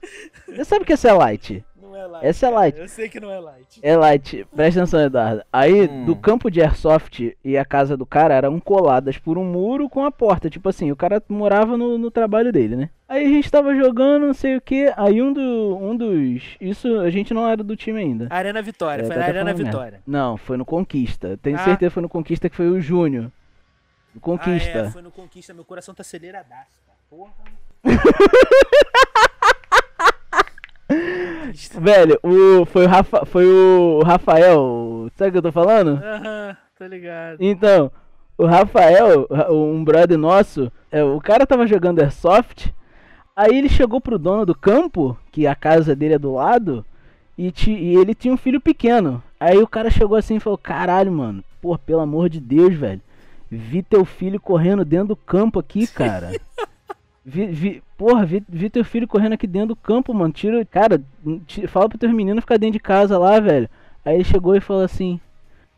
[0.46, 1.64] Você sabe que essa é light?
[2.00, 2.26] É light.
[2.26, 2.60] Essa é cara.
[2.60, 2.78] light.
[2.78, 3.80] Eu sei que não é light.
[3.82, 4.46] É light.
[4.54, 5.42] Presta atenção, Eduardo.
[5.52, 6.04] Aí, Hum.
[6.06, 10.04] do campo de airsoft e a casa do cara eram coladas por um muro com
[10.04, 10.48] a porta.
[10.50, 12.90] Tipo assim, o cara morava no, no trabalho dele, né?
[13.08, 14.92] Aí a gente tava jogando, não sei o que.
[14.96, 16.56] Aí um, do, um dos.
[16.60, 18.28] Isso a gente não era do time ainda.
[18.30, 19.64] Arena Vitória, É, foi tá na Arena merda.
[19.64, 20.00] Vitória.
[20.06, 21.36] Não, foi no Conquista.
[21.42, 21.64] Tenho Ah.
[21.64, 23.30] certeza que foi no Conquista que foi o Júnior.
[24.14, 24.82] No Conquista.
[24.82, 26.98] Ah, é, foi no Conquista, meu coração tá aceleradaço, cara.
[27.10, 27.32] Porra.
[31.80, 35.08] Velho, o, foi, o Rafa, foi o Rafael.
[35.16, 36.00] Sabe o que eu tô falando?
[36.02, 37.36] Aham, tô ligado.
[37.40, 37.90] Então,
[38.36, 42.72] o Rafael, um brother nosso, é, o cara tava jogando Airsoft,
[43.34, 46.84] aí ele chegou pro dono do campo, que a casa dele é do lado,
[47.36, 49.22] e, ti- e ele tinha um filho pequeno.
[49.38, 53.00] Aí o cara chegou assim e falou, caralho, mano, pô, pelo amor de Deus, velho,
[53.50, 56.32] vi teu filho correndo dentro do campo aqui, cara.
[57.22, 60.32] Vi, vi, porra, vi, vi teu filho correndo aqui dentro do campo, mano.
[60.32, 60.98] Tira, cara,
[61.46, 63.68] ti- fala pro teus meninos ficar dentro de casa lá, velho.
[64.02, 65.20] Aí ele chegou e falou assim: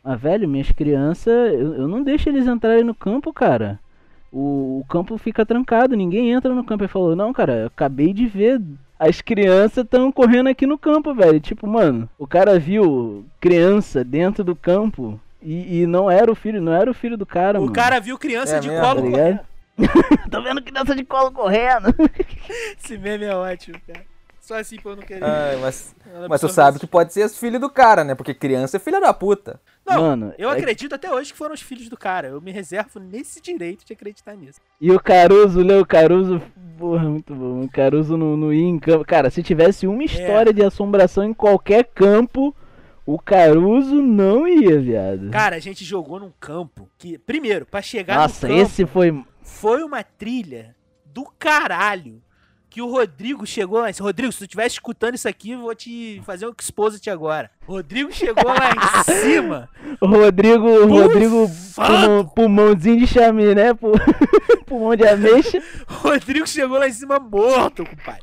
[0.04, 3.80] ah, velho, minhas crianças, eu, eu não deixo eles entrarem no campo, cara.
[4.32, 6.84] O, o campo fica trancado, ninguém entra no campo.
[6.84, 8.60] Ele falou, não, cara, eu acabei de ver.
[8.98, 11.40] As crianças estão correndo aqui no campo, velho.
[11.40, 16.62] Tipo, mano, o cara viu criança dentro do campo e, e não era o filho,
[16.62, 17.72] não era o filho do cara, O mano.
[17.72, 19.40] cara viu criança É de mesmo, colo tá?
[20.30, 21.94] Tô vendo criança de colo correndo.
[22.78, 24.04] Esse meme é ótimo, cara.
[24.40, 25.22] Só assim pra eu não querer.
[25.24, 28.12] Ai, mas, Ela mas tu sabe que pode ser os filhos do cara, né?
[28.14, 29.60] Porque criança é filha da puta.
[29.86, 32.28] Não, Mano, eu é- acredito até hoje que foram os filhos do cara.
[32.28, 34.60] Eu me reservo nesse direito de acreditar nisso.
[34.80, 35.78] E o Caruso, né?
[35.78, 36.42] O Caruso,
[36.76, 37.62] porra, muito bom.
[37.62, 39.04] O Caruso no, no ia em campo.
[39.04, 42.54] Cara, se tivesse uma história de assombração em qualquer campo,
[43.06, 45.30] o Caruso não ia, viado.
[45.30, 49.24] Cara, a gente jogou num campo que, primeiro, pra chegar Nossa, no campo, esse foi.
[49.42, 50.74] Foi uma trilha
[51.06, 52.22] do caralho.
[52.70, 53.88] Que o Rodrigo chegou lá.
[54.00, 57.50] Rodrigo, se tu estiver escutando isso aqui, eu vou te fazer um exposit agora.
[57.66, 59.68] Rodrigo chegou lá em cima.
[60.00, 63.92] Rodrigo, o Rodrigo, pulmão, pulmãozinho de chaminé, pu-
[64.64, 65.62] pulmão de ameixa.
[65.86, 68.22] Rodrigo chegou lá em cima morto, compadre.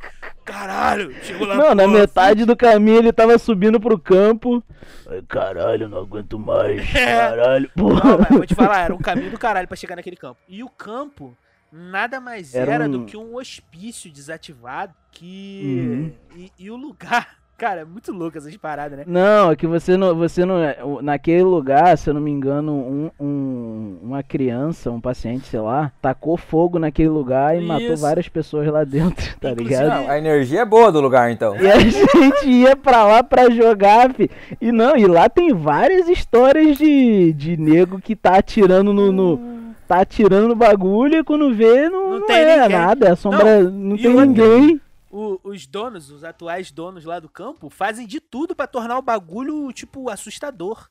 [0.52, 4.64] Caralho, chegou lá Não, na pô, metade do caminho ele tava subindo pro campo.
[5.08, 6.82] Ai, caralho, não aguento mais.
[6.96, 7.06] É.
[7.16, 8.18] Caralho, Não, porra.
[8.18, 10.40] mas vou te falar, era um caminho do caralho pra chegar naquele campo.
[10.48, 11.36] E o campo
[11.72, 16.14] nada mais Era era, um- do que um hospício desativado que.
[16.34, 16.40] Uhum.
[16.40, 19.04] E, e o lugar Cara, é muito louco essas paradas, né?
[19.06, 20.56] Não, é que você não, você não,
[20.86, 25.60] o- naquele lugar, se eu não me engano, um, um- uma criança, um paciente, sei
[25.60, 28.02] lá, tacou fogo naquele lugar e matou Isso.
[28.02, 30.04] várias pessoas lá dentro, tá Inclusive, ligado?
[30.04, 31.54] Não, a energia é boa do lugar, então.
[31.58, 34.32] E a gente ia pra lá pra jogar, fi.
[34.62, 39.60] E não, e lá tem várias histórias de, de nego que tá atirando no, no-
[39.88, 42.78] Tá atirando no bagulho e quando vê, não, Não não tem é ninguém.
[42.78, 43.08] nada.
[43.10, 43.64] É sombra.
[43.64, 44.80] Não, e tem ninguém.
[45.12, 49.02] O- os donos, os atuais donos lá do campo, fazem de tudo pra tornar o
[49.02, 50.88] bagulho, tipo, assustador.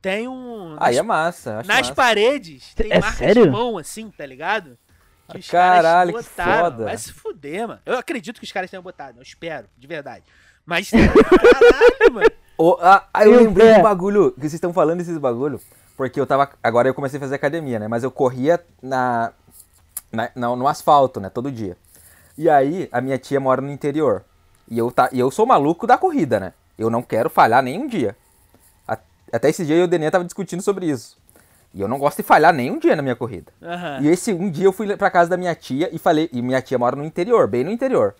[0.00, 0.76] Tem um.
[0.78, 1.58] Aí nas é massa.
[1.58, 1.94] Acho nas massa.
[1.94, 3.42] paredes, tem É marcas sério?
[3.44, 4.78] de mão, assim, tá ligado?
[5.28, 6.70] Que os Caralho, que caras botaram.
[6.70, 6.84] foda.
[6.84, 7.80] Vai se fuder, mano.
[7.84, 10.24] Eu acredito que os caras tenham botado, eu espero, de verdade.
[10.64, 12.30] Mas, caralho, mano.
[12.56, 13.78] Ô, ah, eu Eu- lembrei é.
[13.78, 15.60] um bagulho, que vocês estão falando desses bagulho,
[15.96, 19.32] porque eu tava, agora eu comecei a fazer academia, né, mas eu corria na,
[20.12, 21.76] na- na- no asfalto, né, todo dia.
[22.38, 24.24] E aí, a minha tia mora no interior,
[24.68, 27.86] e eu, tá, e eu sou maluco da corrida, né, eu não quero falhar nenhum
[27.86, 28.16] dia.
[29.32, 31.18] Até esse dia eu e o Denê tava discutindo sobre isso.
[31.74, 33.52] E eu não gosto de falhar nenhum dia na minha corrida.
[33.60, 33.98] Aham.
[34.00, 36.62] E esse um dia eu fui pra casa da minha tia e falei, e minha
[36.62, 38.14] tia mora no interior, bem no interior.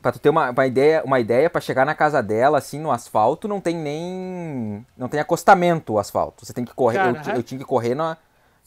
[0.00, 2.92] Pra tu ter uma, uma ideia, uma ideia para chegar na casa dela, assim, no
[2.92, 4.86] asfalto, não tem nem.
[4.96, 6.46] Não tem acostamento o asfalto.
[6.46, 6.98] Você tem que correr.
[7.00, 8.16] Eu, eu tinha que correr na,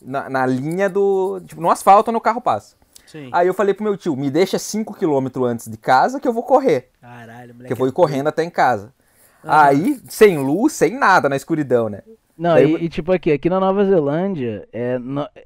[0.02, 1.39] na, na linha do.
[1.45, 2.76] Tipo, no asfalto no carro passa.
[3.12, 3.30] Sim.
[3.32, 6.43] Aí eu falei pro meu tio, me deixa 5km antes de casa que eu vou
[6.43, 6.89] correr.
[7.01, 7.68] Caralho, moleque.
[7.68, 8.93] Que eu vou ir correndo até em casa.
[9.43, 12.01] Aí, sem luz, sem nada na escuridão, né?
[12.38, 15.45] Não, Daí- e, e tipo aqui, aqui na Nova Zelândia, é, no- é-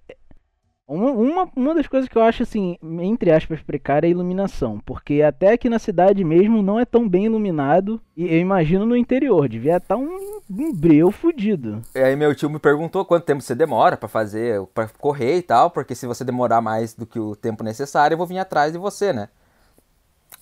[0.87, 4.79] uma, uma, uma das coisas que eu acho assim, entre aspas, precária é a iluminação.
[4.85, 8.01] Porque até aqui na cidade mesmo não é tão bem iluminado.
[8.17, 11.81] E eu imagino no interior, devia estar um, um breu fudido.
[11.95, 15.41] E aí meu tio me perguntou quanto tempo você demora pra fazer, pra correr e
[15.41, 18.71] tal, porque se você demorar mais do que o tempo necessário, eu vou vir atrás
[18.73, 19.29] de você, né?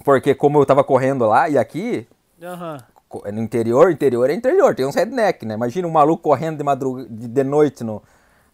[0.04, 2.08] Porque como eu tava correndo lá e aqui,
[2.42, 2.78] Aham.
[3.08, 5.54] co- no interior, interior é interior, tem uns redneck, né?
[5.54, 8.02] Imagina um maluco correndo de madruga, de, de noite no,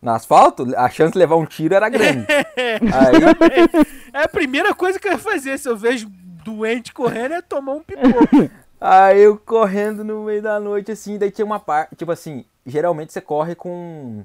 [0.01, 2.25] no asfalto, a chance de levar um tiro era grande.
[2.29, 6.07] aí, É a primeira coisa que eu ia fazer se eu vejo
[6.43, 8.49] doente correndo é tomar um pipoco.
[8.79, 13.11] aí eu correndo no meio da noite, assim, daí tinha uma parte, tipo assim, geralmente
[13.13, 14.23] você corre com...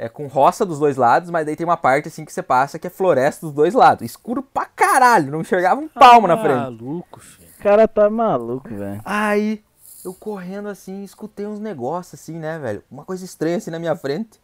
[0.00, 2.78] É com roça dos dois lados, mas daí tem uma parte assim que você passa
[2.78, 4.06] que é floresta dos dois lados.
[4.06, 6.54] Escuro pra caralho, não enxergava um palmo na frente.
[6.54, 7.48] Maluco, filho.
[7.58, 9.00] O cara tá maluco, velho.
[9.04, 9.60] Aí,
[10.04, 12.84] eu correndo assim, escutei uns negócios assim, né, velho?
[12.88, 14.38] Uma coisa estranha assim na minha frente.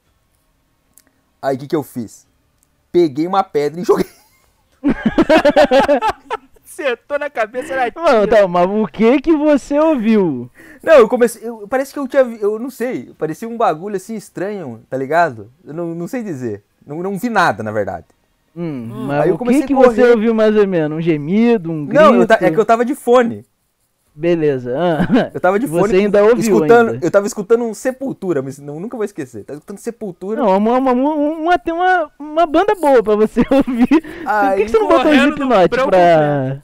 [1.44, 2.26] Aí, o que que eu fiz?
[2.90, 4.06] Peguei uma pedra e joguei.
[6.64, 8.00] Acertou na cabeça da tia.
[8.02, 10.50] Mano, tá, mas o que que você ouviu?
[10.82, 11.46] Não, eu comecei.
[11.46, 12.22] Eu, parece que eu tinha.
[12.22, 13.12] Eu não sei.
[13.18, 15.50] Parecia um bagulho assim estranho, tá ligado?
[15.64, 16.64] Eu não, não sei dizer.
[16.86, 18.06] Não, não vi nada, na verdade.
[18.56, 20.96] Hum, mas aí eu o que que a você ouviu mais ou menos?
[20.98, 22.02] Um gemido, um grito?
[22.02, 23.44] Não, ta- é que eu tava de fone.
[24.14, 24.74] Beleza.
[24.78, 25.30] ah.
[25.34, 25.88] Eu tava de fone.
[25.88, 27.04] Você ainda ouviu escutando, ainda.
[27.06, 29.42] Eu tava escutando um Sepultura, mas não, nunca vou esquecer.
[29.44, 30.40] Tava escutando Sepultura.
[30.40, 33.88] Não, uma, uma, uma, tem uma, uma banda boa pra você ouvir.
[33.88, 36.62] Por que, Aí, que você não botou o no Slipknot pra...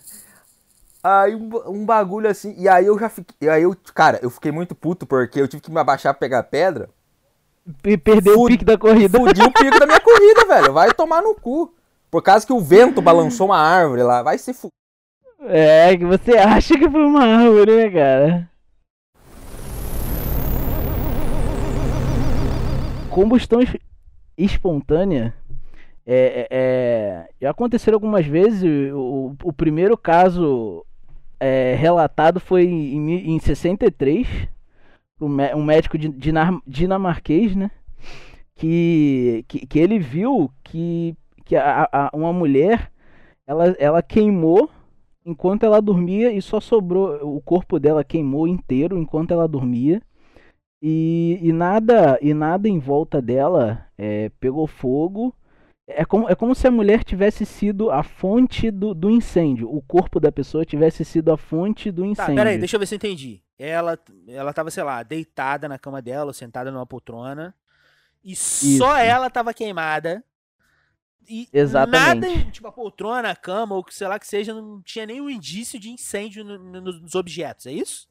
[1.03, 4.53] Aí um, um bagulho assim, e aí eu já fiquei, aí eu, cara, eu fiquei
[4.53, 6.91] muito puto porque eu tive que me abaixar pra pegar pedra.
[7.85, 9.19] E perdeu o Fud- pique da corrida.
[9.19, 10.73] Fudi o pico da minha corrida, velho.
[10.75, 11.73] Vai tomar no cu.
[12.11, 14.69] Por causa que o vento balançou uma árvore lá, vai se fu...
[15.43, 18.51] É, que você acha que foi uma árvore, né, cara?
[23.11, 23.77] Combustão es-
[24.39, 25.35] espontânea
[26.07, 28.63] é, é- é- já aconteceram algumas vezes.
[28.93, 30.85] O, o primeiro caso
[31.39, 34.27] é, relatado foi em, em 63.
[35.21, 35.97] Um, mé- médico
[36.67, 37.71] dinamarquês, né?
[38.55, 41.15] Que, que, que ele viu que,
[41.45, 42.91] que a- a- uma mulher
[43.47, 44.71] ela, ela queimou
[45.31, 50.03] enquanto ela dormia e só sobrou o corpo dela queimou inteiro enquanto ela dormia
[50.83, 55.35] e, e nada e nada em volta dela é, pegou fogo
[55.89, 59.83] é como, é como se a mulher tivesse sido a fonte do, do incêndio o
[59.83, 62.95] corpo da pessoa tivesse sido a fonte do Tá, incêndio peraí, deixa eu ver se
[62.95, 63.43] eu entendi.
[63.61, 67.55] Ela, ela tava, sei lá, deitada na cama dela, ou sentada numa poltrona.
[68.25, 69.05] E só Isso.
[69.05, 70.25] ela tava queimada.
[71.33, 72.27] E Exatamente.
[72.29, 75.31] nada, tipo, a poltrona, a cama, ou que sei lá que seja, não tinha nenhum
[75.31, 78.09] indício de incêndio no- no- nos objetos, é isso?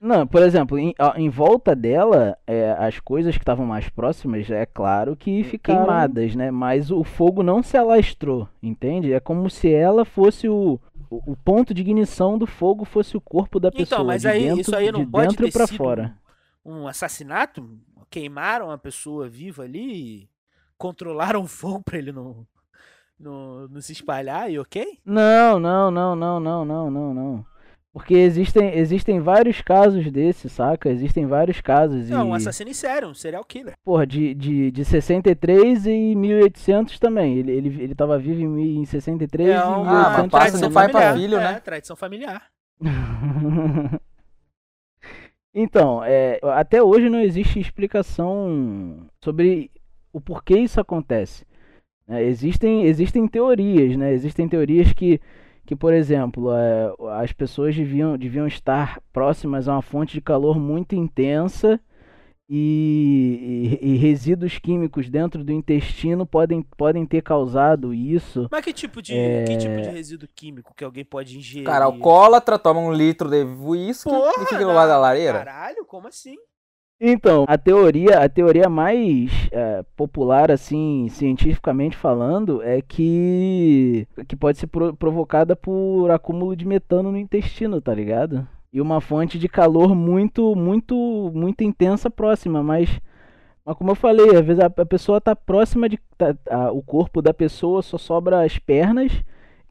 [0.00, 4.64] Não, por exemplo, em, em volta dela, é, as coisas que estavam mais próximas, é
[4.64, 6.50] claro que ficaram queimadas, né?
[6.50, 9.12] Mas o fogo não se alastrou, entende?
[9.12, 13.20] É como se ela fosse o, o, o ponto de ignição do fogo fosse o
[13.20, 13.84] corpo da pessoa.
[13.84, 16.16] Então, mas aí dentro, isso aí não de pode dentro ter pra sido fora.
[16.64, 17.78] um assassinato?
[18.08, 20.28] Queimaram a pessoa viva ali e
[20.78, 22.46] controlaram o fogo pra ele não,
[23.20, 24.98] não, não se espalhar e ok?
[25.04, 27.46] Não, não, não, não, não, não, não, não.
[27.92, 30.88] Porque existem, existem vários casos desses, saca?
[30.90, 32.08] Existem vários casos.
[32.08, 33.74] Não, um e, assassino em série, um serial killer.
[33.84, 37.36] porra, de, de, de 63 e 1800 também.
[37.38, 40.30] Ele, ele, ele tava vivo em, mil- em 63 É e um- 1800 Ah, mas
[40.30, 41.16] passa de pai pra familiar.
[41.16, 41.60] filho, é, né?
[41.60, 42.46] tradição familiar.
[45.52, 49.70] Então, é, até hoje não existe explicação sobre
[50.12, 51.44] o porquê isso acontece.
[52.10, 52.22] Né?
[52.24, 54.12] existem, existem teorias, né?
[54.12, 55.20] Existem teorias que,
[55.64, 56.92] que por exemplo, é,
[57.22, 61.80] as pessoas deviam, deviam estar próximas a uma fonte de calor muito intensa
[62.52, 68.48] e, e- e resíduos químicos dentro do intestino podem, podem ter causado isso.
[68.50, 69.44] Mas que tipo de, É.
[69.44, 71.64] que tipo de resíduo químico que alguém pode ingerir?
[71.64, 75.38] Cara, alcoólatra toma um litro de uísque Porra, e fica do lado da lareira.
[75.44, 76.34] Caralho, como assim?
[77.02, 84.58] Então, a teoria, a teoria mais é, popular, assim, cientificamente falando, é que, que pode
[84.58, 88.46] ser pro- provocada por acúmulo de metano no intestino, tá ligado?
[88.70, 92.90] E uma fonte de calor muito, muito, muito intensa próxima, mas,
[93.64, 95.98] mas como eu falei, às vezes a, a pessoa tá próxima de.
[96.18, 99.12] tá- a- o corpo da pessoa só sobra as pernas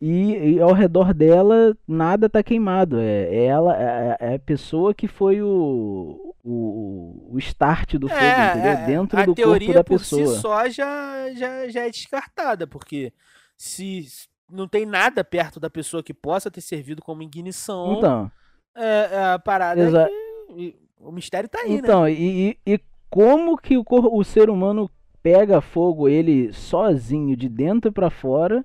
[0.02, 3.00] e, e ao redor dela nada tá queimado.
[3.00, 8.42] É, é ela, é, é a pessoa que foi o, o, o start do fogo,
[8.42, 8.76] entendeu?
[8.78, 10.06] Dentro É, a do teoria corpo da por pessoa.
[10.06, 13.14] si só já, já, já é descartada, porque
[13.58, 14.06] se
[14.50, 18.32] não tem nada perto da pessoa que possa ter servido como ignição, Então,
[18.76, 20.12] é, é a parada Exa-
[20.50, 21.94] é que o mistério tá aí, né?
[21.94, 22.80] então e, e, e
[23.10, 24.90] como que o, o ser humano
[25.22, 28.64] pega fogo ele sozinho, de dentro pra fora,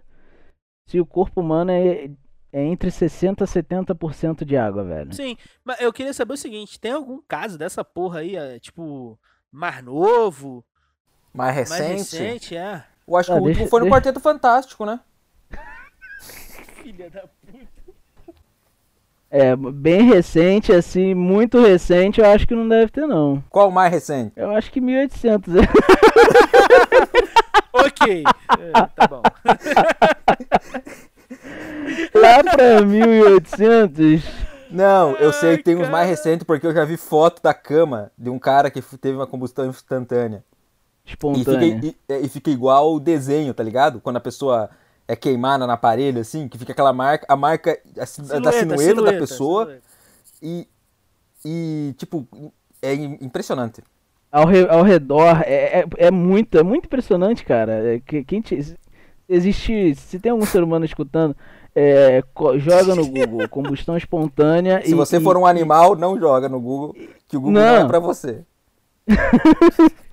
[0.86, 2.10] se o corpo humano é,
[2.52, 5.12] é entre 60% a 70% de água, velho?
[5.14, 9.18] Sim, mas eu queria saber o seguinte, tem algum caso dessa porra aí, é, tipo,
[9.50, 10.64] Mar Novo,
[11.32, 11.98] Mais mais recente.
[12.22, 12.84] recente, é?
[13.06, 15.00] Eu acho Ah, que o deixa- último foi no deixa- Quarteto Fantástico, né?
[16.82, 17.28] Filha da.
[19.36, 23.42] É, bem recente, assim, muito recente, eu acho que não deve ter, não.
[23.50, 24.32] Qual o mais recente?
[24.36, 25.54] Eu acho que 1800.
[27.76, 29.20] Ok, é, tá bom.
[32.14, 34.22] Lá pra 1800.
[34.70, 38.12] Não, eu sei que tem uns mais recentes porque eu já vi foto da cama
[38.16, 40.44] de um cara que teve uma combustão instantânea.
[41.04, 41.80] E fica, Espontânea.
[41.82, 44.00] e, e fica igual o desenho, tá ligado?
[44.00, 44.70] Quando a pessoa
[45.06, 49.12] é queimada na parede, assim, que fica aquela marca, a marca assim, da sinueta, da
[49.12, 49.64] pessoa.
[49.64, 49.82] silhueta.
[50.42, 50.68] E,
[51.44, 52.26] e, tipo,
[52.82, 53.82] é im- impressionante.
[54.32, 57.94] Ao, re- ao redor, é, é, é muito, é muito impressionante, cara.
[57.94, 58.76] É, que, quem te- se-
[59.28, 61.36] existe, se tem algum ser humano escutando,
[61.74, 64.82] é, co- joga no Google combustão espontânea.
[64.84, 66.94] Se e- você e- for um animal, não joga no Google,
[67.28, 67.84] que o Google não, Não.
[67.84, 68.40] é pra você.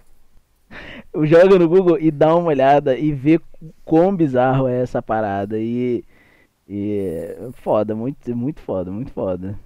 [1.24, 3.40] joga no Google e dá uma olhada e vê
[3.84, 5.60] quão bizarro é essa parada.
[5.60, 6.04] E,
[6.68, 9.60] e foda, muito, muito foda, muito foda.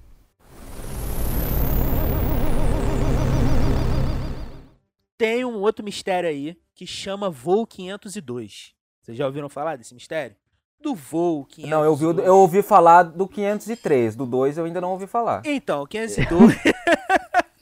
[5.18, 8.74] Tem um outro mistério aí que chama Voo 502.
[9.02, 10.36] Vocês já ouviram falar desse mistério?
[10.82, 11.70] Do Voo 502.
[11.70, 15.42] Não, eu ouvi, eu ouvi falar do 503, do 2 eu ainda não ouvi falar.
[15.46, 16.56] Então, o 502.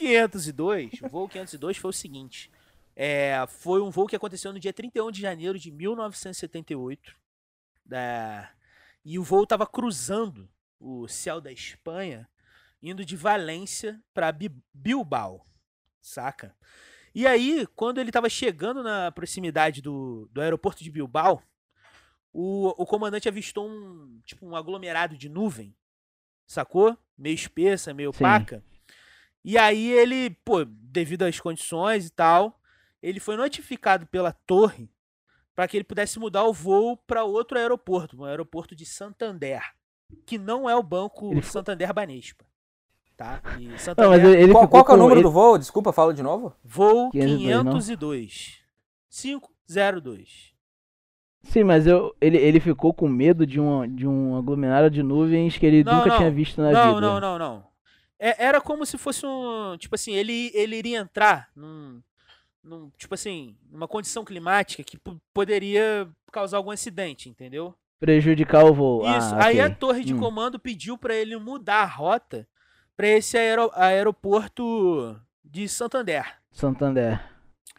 [0.00, 2.50] o 502, o voo 502 foi o seguinte.
[2.96, 7.16] É, foi um voo que aconteceu no dia 31 de janeiro de 1978.
[7.84, 8.50] Da,
[9.04, 10.48] e o voo estava cruzando
[10.78, 12.28] o céu da Espanha,
[12.82, 14.34] indo de Valência para
[14.72, 15.46] Bilbao,
[16.00, 16.56] saca?
[17.14, 21.42] E aí, quando ele estava chegando na proximidade do, do aeroporto de Bilbao,
[22.32, 25.74] o, o comandante avistou um tipo um aglomerado de nuvem
[26.50, 26.98] sacou?
[27.16, 28.24] Meio espessa, meio Sim.
[28.24, 28.64] opaca.
[29.44, 32.60] E aí ele, pô, devido às condições e tal,
[33.02, 34.90] ele foi notificado pela torre
[35.54, 39.62] para que ele pudesse mudar o voo para outro aeroporto, um aeroporto de Santander,
[40.26, 42.44] que não é o banco Ele Santander Banespa,
[43.16, 43.42] tá?
[43.58, 45.58] E Não, mas Santander, ele, ele Qual, qual que é o número ele- do voo?
[45.58, 46.54] Desculpa, fala de novo.
[46.64, 47.72] voo 502, não?
[47.72, 48.60] 502.
[49.10, 50.50] 502.
[51.42, 55.56] Sim, mas eu, ele, ele ficou com medo de um, de um aglomerado de nuvens
[55.56, 56.16] que ele Não, nunca não.
[56.18, 57.00] tinha visto na não, vida.
[57.00, 57.69] não, não, não.
[58.20, 59.76] É- era como se fosse um.
[59.78, 62.00] Tipo assim, ele, ele iria entrar num,
[62.62, 62.90] num.
[62.98, 67.74] Tipo assim, numa condição climática que po- poderia causar algum acidente, entendeu?
[67.98, 69.02] Prejudicar o voo.
[69.02, 69.34] Isso.
[69.34, 69.60] Ah, Aí ok.
[69.60, 70.18] a torre de Hum.
[70.18, 72.46] comando pediu pra ele mudar a rota
[72.96, 76.36] pra esse aero- aeroporto de Santander.
[76.50, 77.20] Santander.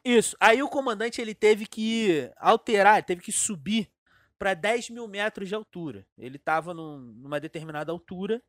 [0.03, 0.35] Isso.
[0.39, 3.87] Aí o comandante ele teve que alterar, ele teve que subir
[4.37, 6.05] para 10 mil metros de altura.
[6.17, 8.41] Ele estava numa determinada altura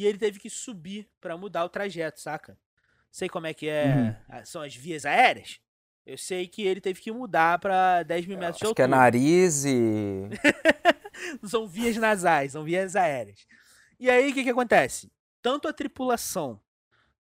[0.00, 2.56] e ele teve que subir para mudar o trajeto, saca?
[3.10, 5.60] Sei como é que é, a- são as vias aéreas.
[6.06, 8.84] Eu sei que ele teve que mudar para 10 mil metros de Acho que é
[8.84, 8.98] altura.
[9.00, 10.28] nariz e.
[11.46, 13.46] São vias nasais, são vias aéreas.
[13.98, 15.12] E aí, o que, que acontece?
[15.42, 16.60] Tanto a tripulação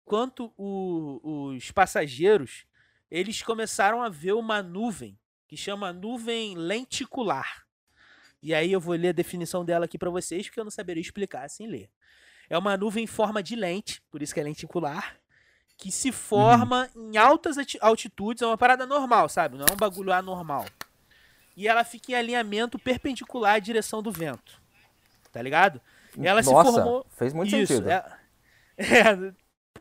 [0.04, 2.66] quanto o- os passageiros,
[3.10, 5.18] eles começaram a ver uma nuvem
[5.48, 7.64] que chama nuvem lenticular.
[8.42, 11.00] E aí eu vou ler a definição dela aqui para vocês, porque eu não saberia
[11.00, 11.88] explicar sem ler.
[12.48, 15.16] É uma nuvem em forma de lente, por isso que é lenticular,
[15.76, 19.56] que se forma em altas altitudes, é uma parada normal, sabe?
[19.58, 20.64] Não é um bagulho anormal.
[21.56, 24.60] E ela fica em alinhamento perpendicular à direção do vento.
[25.32, 25.80] Tá ligado?
[26.18, 27.90] Ela se Nossa, formou fez muito isso, sentido.
[27.90, 28.18] é-
[28.78, 29.32] é,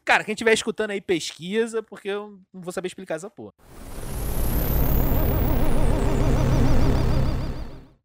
[0.04, 3.54] cara, quem estiver escutando aí, pesquisa, porque eu não vou saber explicar essa porra.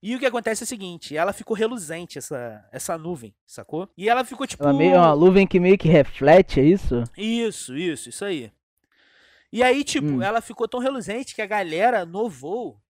[0.03, 3.89] E o que acontece é o seguinte, ela ficou reluzente, essa, essa nuvem, sacou?
[3.97, 4.63] E ela ficou tipo.
[4.63, 7.05] Ela meio, é uma nuvem que meio que reflete, é isso?
[7.17, 8.51] Isso, isso, isso aí.
[9.53, 10.23] E aí, tipo, Hum.
[10.23, 12.81] ela ficou tão reluzente que a galera no voo,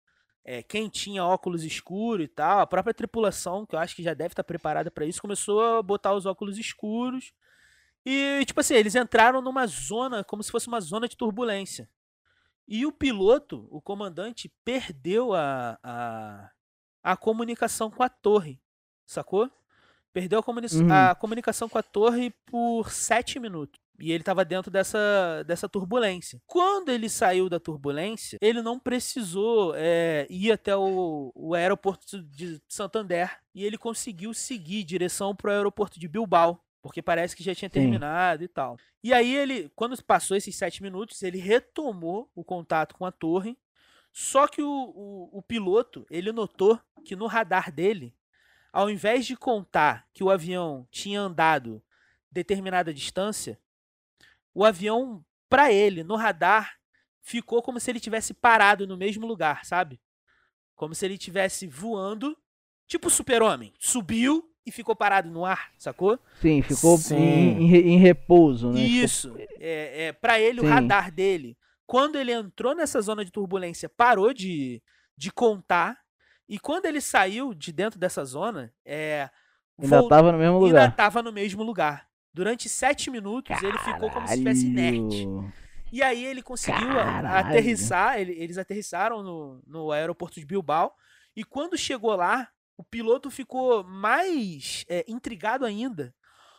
[0.44, 4.14] é, quem tinha óculos escuros e tal, a própria tripulação, que eu acho que já
[4.14, 7.32] deve estar preparada pra isso, começou a botar os óculos escuros.
[8.06, 11.88] E, tipo assim, eles entraram numa zona, como se fosse uma zona de turbulência.
[12.68, 16.50] E o piloto, o comandante, perdeu a, a,
[17.02, 18.60] a comunicação com a torre,
[19.06, 19.50] sacou?
[20.12, 20.92] Perdeu a, comuni Uhum.
[20.92, 23.80] a comunicação com a torre por sete minutos.
[24.00, 26.40] E ele estava dentro dessa, dessa turbulência.
[26.46, 32.60] Quando ele saiu da turbulência, ele não precisou é, ir até o, o aeroporto de
[32.66, 33.38] Santander.
[33.54, 36.64] E ele conseguiu seguir direção para o aeroporto de Bilbao.
[36.82, 37.74] Porque parece que já tinha Sim.
[37.74, 38.78] terminado e tal.
[39.04, 43.54] E aí ele, quando passou esses sete minutos, ele retomou o contato com a torre.
[44.12, 48.14] Só que o, o, o piloto, ele notou que no radar dele,
[48.72, 51.82] ao invés de contar que o avião tinha andado
[52.30, 53.58] determinada distância,
[54.54, 56.76] o avião, para ele, no radar,
[57.22, 60.00] ficou como se ele tivesse parado no mesmo lugar, sabe?
[60.74, 62.36] Como se ele estivesse voando,
[62.86, 63.72] tipo super-homem.
[63.78, 66.18] Subiu e ficou parado no ar, sacou?
[66.40, 67.16] Sim, ficou Sim.
[67.16, 68.80] Em, em re- em repouso, né?
[68.80, 69.34] Isso.
[69.58, 70.68] É, é, para ele, o Sim.
[70.70, 74.82] radar dele, quando ele entrou nessa zona de turbulência, parou de,
[75.16, 75.98] de contar.
[76.50, 79.30] E quando ele saiu de dentro dessa zona, é,
[79.78, 80.88] Ainda vol- tava no mesmo ainda lugar.
[80.90, 82.08] estava no mesmo lugar.
[82.34, 85.24] Durante sete minutos, ele ficou como se estivesse inerte.
[85.24, 85.52] Caralho.
[85.92, 87.48] E aí ele conseguiu Caralho.
[87.48, 90.92] aterrissar, ele- eles aterrissaram no, no aeroporto de Bilbao.
[91.36, 96.12] E quando chegou lá, o piloto ficou mais é, intrigado ainda.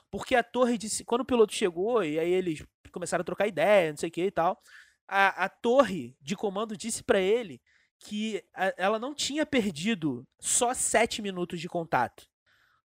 [0.10, 1.04] Porque a torre disse.
[1.06, 2.64] Quando o piloto chegou, e aí eles
[2.94, 4.58] começaram a trocar ideia, não sei o que e tal.
[5.08, 7.62] A, a torre de comando disse pra ele
[8.04, 12.28] que a- ela não tinha perdido só sete minutos de contato.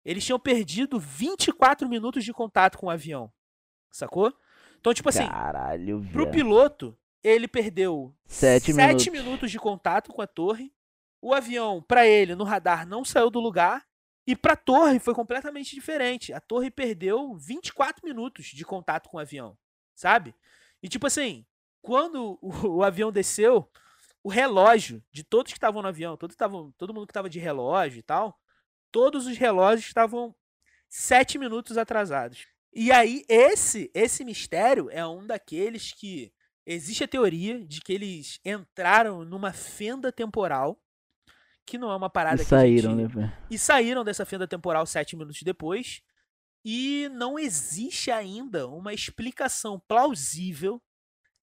[0.03, 3.31] Eles tinham perdido 24 minutos de contato com o avião.
[3.89, 4.31] Sacou?
[4.79, 9.25] Então, tipo assim, Caralho, Pro piloto, ele perdeu Sete sete minutos.
[9.25, 10.71] minutos de contato com a torre.
[11.21, 13.83] O avião, pra ele, no radar, não saiu do lugar.
[14.27, 16.33] E pra torre foi completamente diferente.
[16.33, 19.57] A torre perdeu 24 minutos de contato com o avião,
[19.95, 20.35] sabe?
[20.83, 21.45] E tipo assim,
[21.81, 23.69] quando o, o avião desceu,
[24.25, 27.37] o relógio de todos que estavam no avião, todos estavam, todo mundo que estava de
[27.37, 28.35] relógio e tal,
[28.91, 30.33] todos os relógios estavam
[30.89, 32.47] sete minutos atrasados.
[32.73, 36.33] E aí, esse, esse mistério é um daqueles que
[36.65, 40.81] existe a teoria de que eles entraram numa fenda temporal,
[41.63, 43.37] que não é uma parada E saíram, gente- né?
[43.51, 46.01] e saíram dessa fenda temporal sete minutos depois.
[46.65, 50.81] E não existe ainda uma explicação plausível,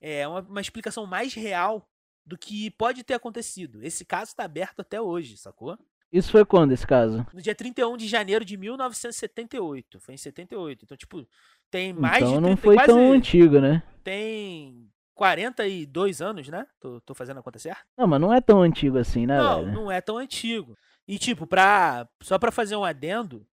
[0.00, 1.88] é uma, uma explicação mais real
[2.24, 3.82] do que pode ter acontecido.
[3.82, 5.78] Esse caso está aberto até hoje, sacou?
[6.12, 7.26] Isso foi quando esse caso?
[7.32, 9.98] No dia 31 de janeiro de 1978.
[9.98, 10.84] Foi em 78.
[10.84, 11.26] Então, tipo,
[11.70, 13.82] tem mais então de 30, não foi quase, tão antigo, né?
[14.04, 16.66] Tem 42 anos, né?
[16.78, 17.82] Tô, tô fazendo a conta certa?
[17.96, 19.72] Não, mas não é tão antigo assim, né, Não, velho?
[19.72, 20.76] não é tão antigo.
[21.08, 23.46] E tipo, pra, só pra fazer um adendo,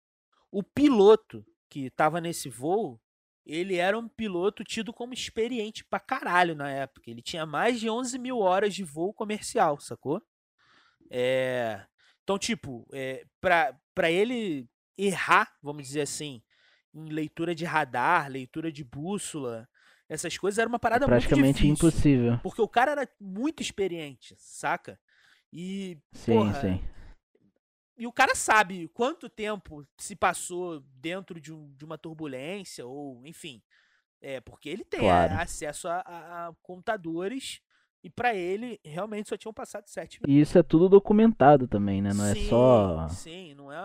[0.51, 2.99] o piloto que tava nesse voo,
[3.51, 7.09] ele era um piloto tido como experiente pra caralho na época.
[7.09, 10.21] Ele tinha mais de 11 mil horas de voo comercial, sacou?
[11.09, 11.85] É...
[12.23, 16.41] Então, tipo, é, pra, pra ele errar, vamos dizer assim,
[16.93, 19.67] em leitura de radar, leitura de bússola,
[20.07, 21.73] essas coisas, era uma É parada muito praticamente difícil.
[21.73, 22.39] impossível.
[22.41, 24.99] Porque o cara era muito experiente, saca?
[25.51, 26.83] E, Sim, porra, sim.
[27.99, 33.21] E o cara sabe quanto tempo se passou dentro de, um- de uma turbulência, ou
[33.27, 33.61] enfim.
[34.21, 35.33] É, porque ele tem Claro.
[35.33, 37.61] a- acesso a, a- a computadores
[38.03, 42.13] e pra ele realmente só tinham passado sete E isso é tudo documentado também, né?
[42.13, 43.07] Não é Sim, só.
[43.09, 43.77] Sim, não é.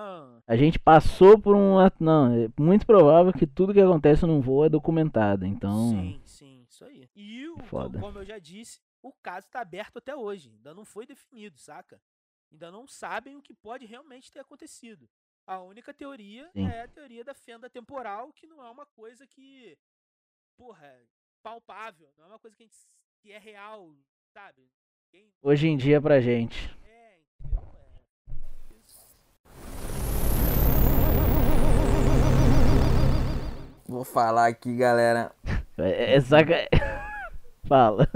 [0.47, 1.77] A gente passou por um.
[2.01, 5.45] Não, é muito provável que tudo que acontece num voo é documentado.
[5.45, 5.91] Então.
[5.91, 7.09] Sim, sim, isso aí.
[7.15, 7.99] E o, co- Foda.
[8.01, 10.51] como eu já disse, o caso tá aberto até hoje.
[10.51, 12.01] Ainda não foi definido, saca?
[12.55, 15.11] Ainda não sabem o que pode realmente ter acontecido.
[15.45, 16.69] A única teoria Sim.
[16.69, 19.77] é a teoria da fenda temporal, que não é uma coisa que,
[20.57, 21.03] porra, é
[21.43, 22.79] palpável, não é uma coisa que, a gente,
[23.21, 23.93] que é real,
[24.33, 24.71] sabe?
[25.13, 26.71] Ninguém- Hoje em dia pra gente.
[26.85, 27.19] É?
[27.19, 27.21] É.
[33.89, 35.35] Vou falar aqui, galera.
[35.77, 36.55] É, é saca...
[37.67, 38.09] Fala.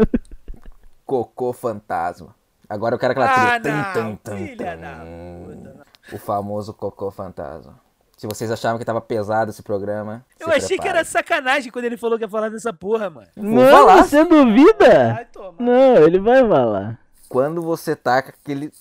[1.04, 2.37] Cocô fantasma.
[2.68, 3.76] Agora eu quero aquela Ah, trilha.
[3.76, 4.80] não, Tum, tum, tum, filha tum.
[4.80, 4.96] da
[5.56, 5.86] puta.
[6.12, 7.78] O famoso cocô fantasma.
[8.16, 10.24] Se vocês achavam que tava pesado esse programa.
[10.40, 13.28] Eu achei que era sacanagem quando ele falou que ia falar dessa porra, mano.
[13.36, 14.02] Vou Não, falar.
[14.02, 15.14] você duvida?
[15.14, 15.54] Vai tomar.
[15.60, 16.98] Não, ele vai falar.
[17.28, 18.72] Quando você tá com aquele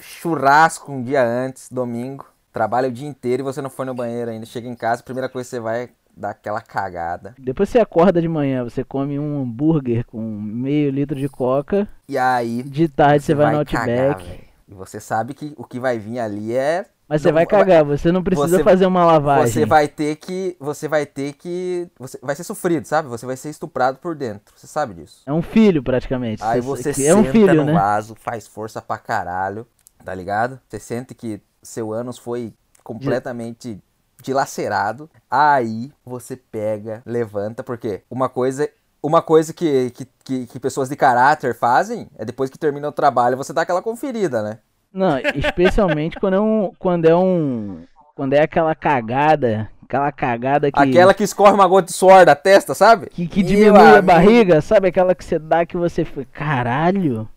[0.00, 4.30] churrasco um dia antes, domingo, trabalha o dia inteiro e você não foi no banheiro
[4.30, 7.34] ainda, chega em casa, a primeira coisa que você vai é dar aquela cagada.
[7.38, 11.88] Depois você acorda de manhã, você come um hambúrguer com meio litro de coca.
[12.08, 14.40] E aí De tarde você, vai, no cagar, Outback.
[14.68, 17.82] E você sabe que o que vai vir ali é Mas você Não, vai cagar,
[17.84, 19.46] você não precisa você- fazer uma lavagem.
[19.50, 20.54] Você vai ter que.
[20.60, 21.88] Você vai ter que.
[21.98, 23.08] Você vai ser sofrido, sabe?
[23.08, 24.52] Você vai ser estuprado por dentro.
[24.54, 25.22] Você sabe disso.
[25.24, 26.42] É um filho, praticamente.
[26.44, 27.72] Aí Você- senta é um filho, no né?
[27.72, 29.66] vaso, faz força pra caralho,
[30.04, 30.60] tá ligado?
[30.68, 32.52] Você sente que seu ânus foi
[32.84, 33.78] completamente
[34.22, 35.08] dilacerado.
[35.30, 38.68] Aí você pega, levanta, porque uma coisa.
[39.00, 39.92] Uma coisa que,
[40.24, 43.80] que, que, pessoas de caráter fazem é depois que termina o trabalho você dá aquela
[43.80, 44.58] conferida, né?
[44.92, 46.72] Não, especialmente quando é um.
[46.78, 47.84] Quando é um.
[48.16, 49.70] Quando é aquela cagada.
[49.84, 50.80] Aquela cagada que.
[50.80, 53.06] Aquela que escorre uma gota de suor da testa, sabe?
[53.06, 54.06] que, que Meu diminui a amigo.
[54.06, 54.88] barriga, sabe?
[54.88, 56.26] Aquela que você dá que você fica.
[56.32, 57.28] Caralho!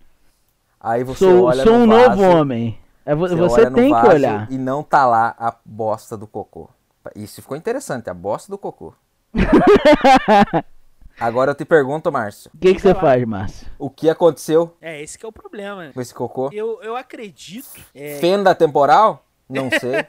[0.79, 2.80] Aí você Sou, olha sou no um vaso, novo homem.
[3.05, 4.47] É, vo- Você, você tem que olhar.
[4.51, 6.69] E não tá lá a bosta do cocô.
[7.15, 8.93] Isso ficou interessante, a bosta do cocô.
[11.19, 13.67] Agora eu te pergunto, Márcio, O que, que você faz, Márcio?
[13.77, 15.91] o que aconteceu É, esse que é o problema.
[15.93, 16.49] com esse cocô?
[16.51, 17.67] Eu, eu acredito.
[17.93, 19.23] é, Fenda temporal?
[19.49, 20.05] Não sei.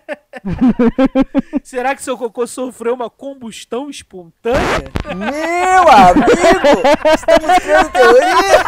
[1.65, 4.91] será que seu cocô sofreu uma combustão espontânea?
[5.15, 6.83] Meu amigo!
[7.15, 8.63] Estamos criando teoria!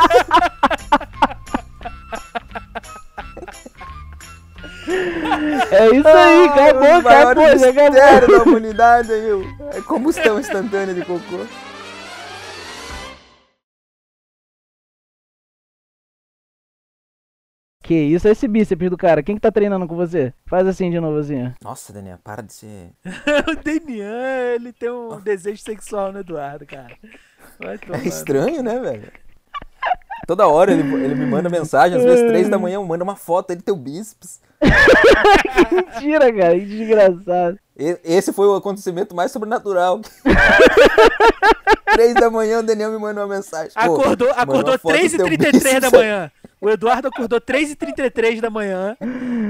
[5.71, 8.39] É isso aí, acabou, Ah, o maior acabou, já acabou.
[8.39, 9.29] da humanidade aí,
[9.73, 11.47] é combustão instantânea de cocô.
[17.83, 19.23] Que isso, é esse bíceps do cara.
[19.23, 20.33] Quem que tá treinando com você?
[20.47, 21.53] Faz assim de novo, assim.
[21.63, 22.93] Nossa, Daniel, para de ser.
[23.47, 26.97] o Denian, ele tem um desejo sexual no Eduardo, cara.
[27.61, 29.13] É estranho, né, velho?
[30.27, 33.51] Toda hora ele, ele me manda mensagem, às vezes três da manhã, manda uma foto
[33.51, 34.41] aí do teu bíceps.
[35.73, 37.59] Mentira, cara, que desgraçado.
[38.05, 40.01] Esse foi o acontecimento mais sobrenatural.
[41.93, 43.73] Três da manhã o Daniel me manda uma mensagem.
[43.75, 46.33] Pô, Acordou, acordou uma foto do teu 3h33 da manhã.
[46.61, 48.97] O Eduardo acordou 3h33 da manhã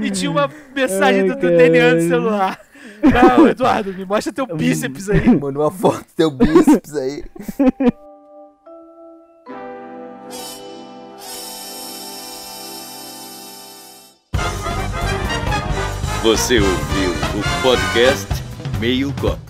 [0.03, 2.59] e tinha uma mensagem Ai, do, do Denian no celular.
[3.01, 5.29] Não, Eduardo, me mostra teu bíceps aí.
[5.29, 7.23] Manda uma foto do teu bíceps aí.
[16.25, 18.25] Você ouviu o podcast
[18.79, 19.44] Meio Copo.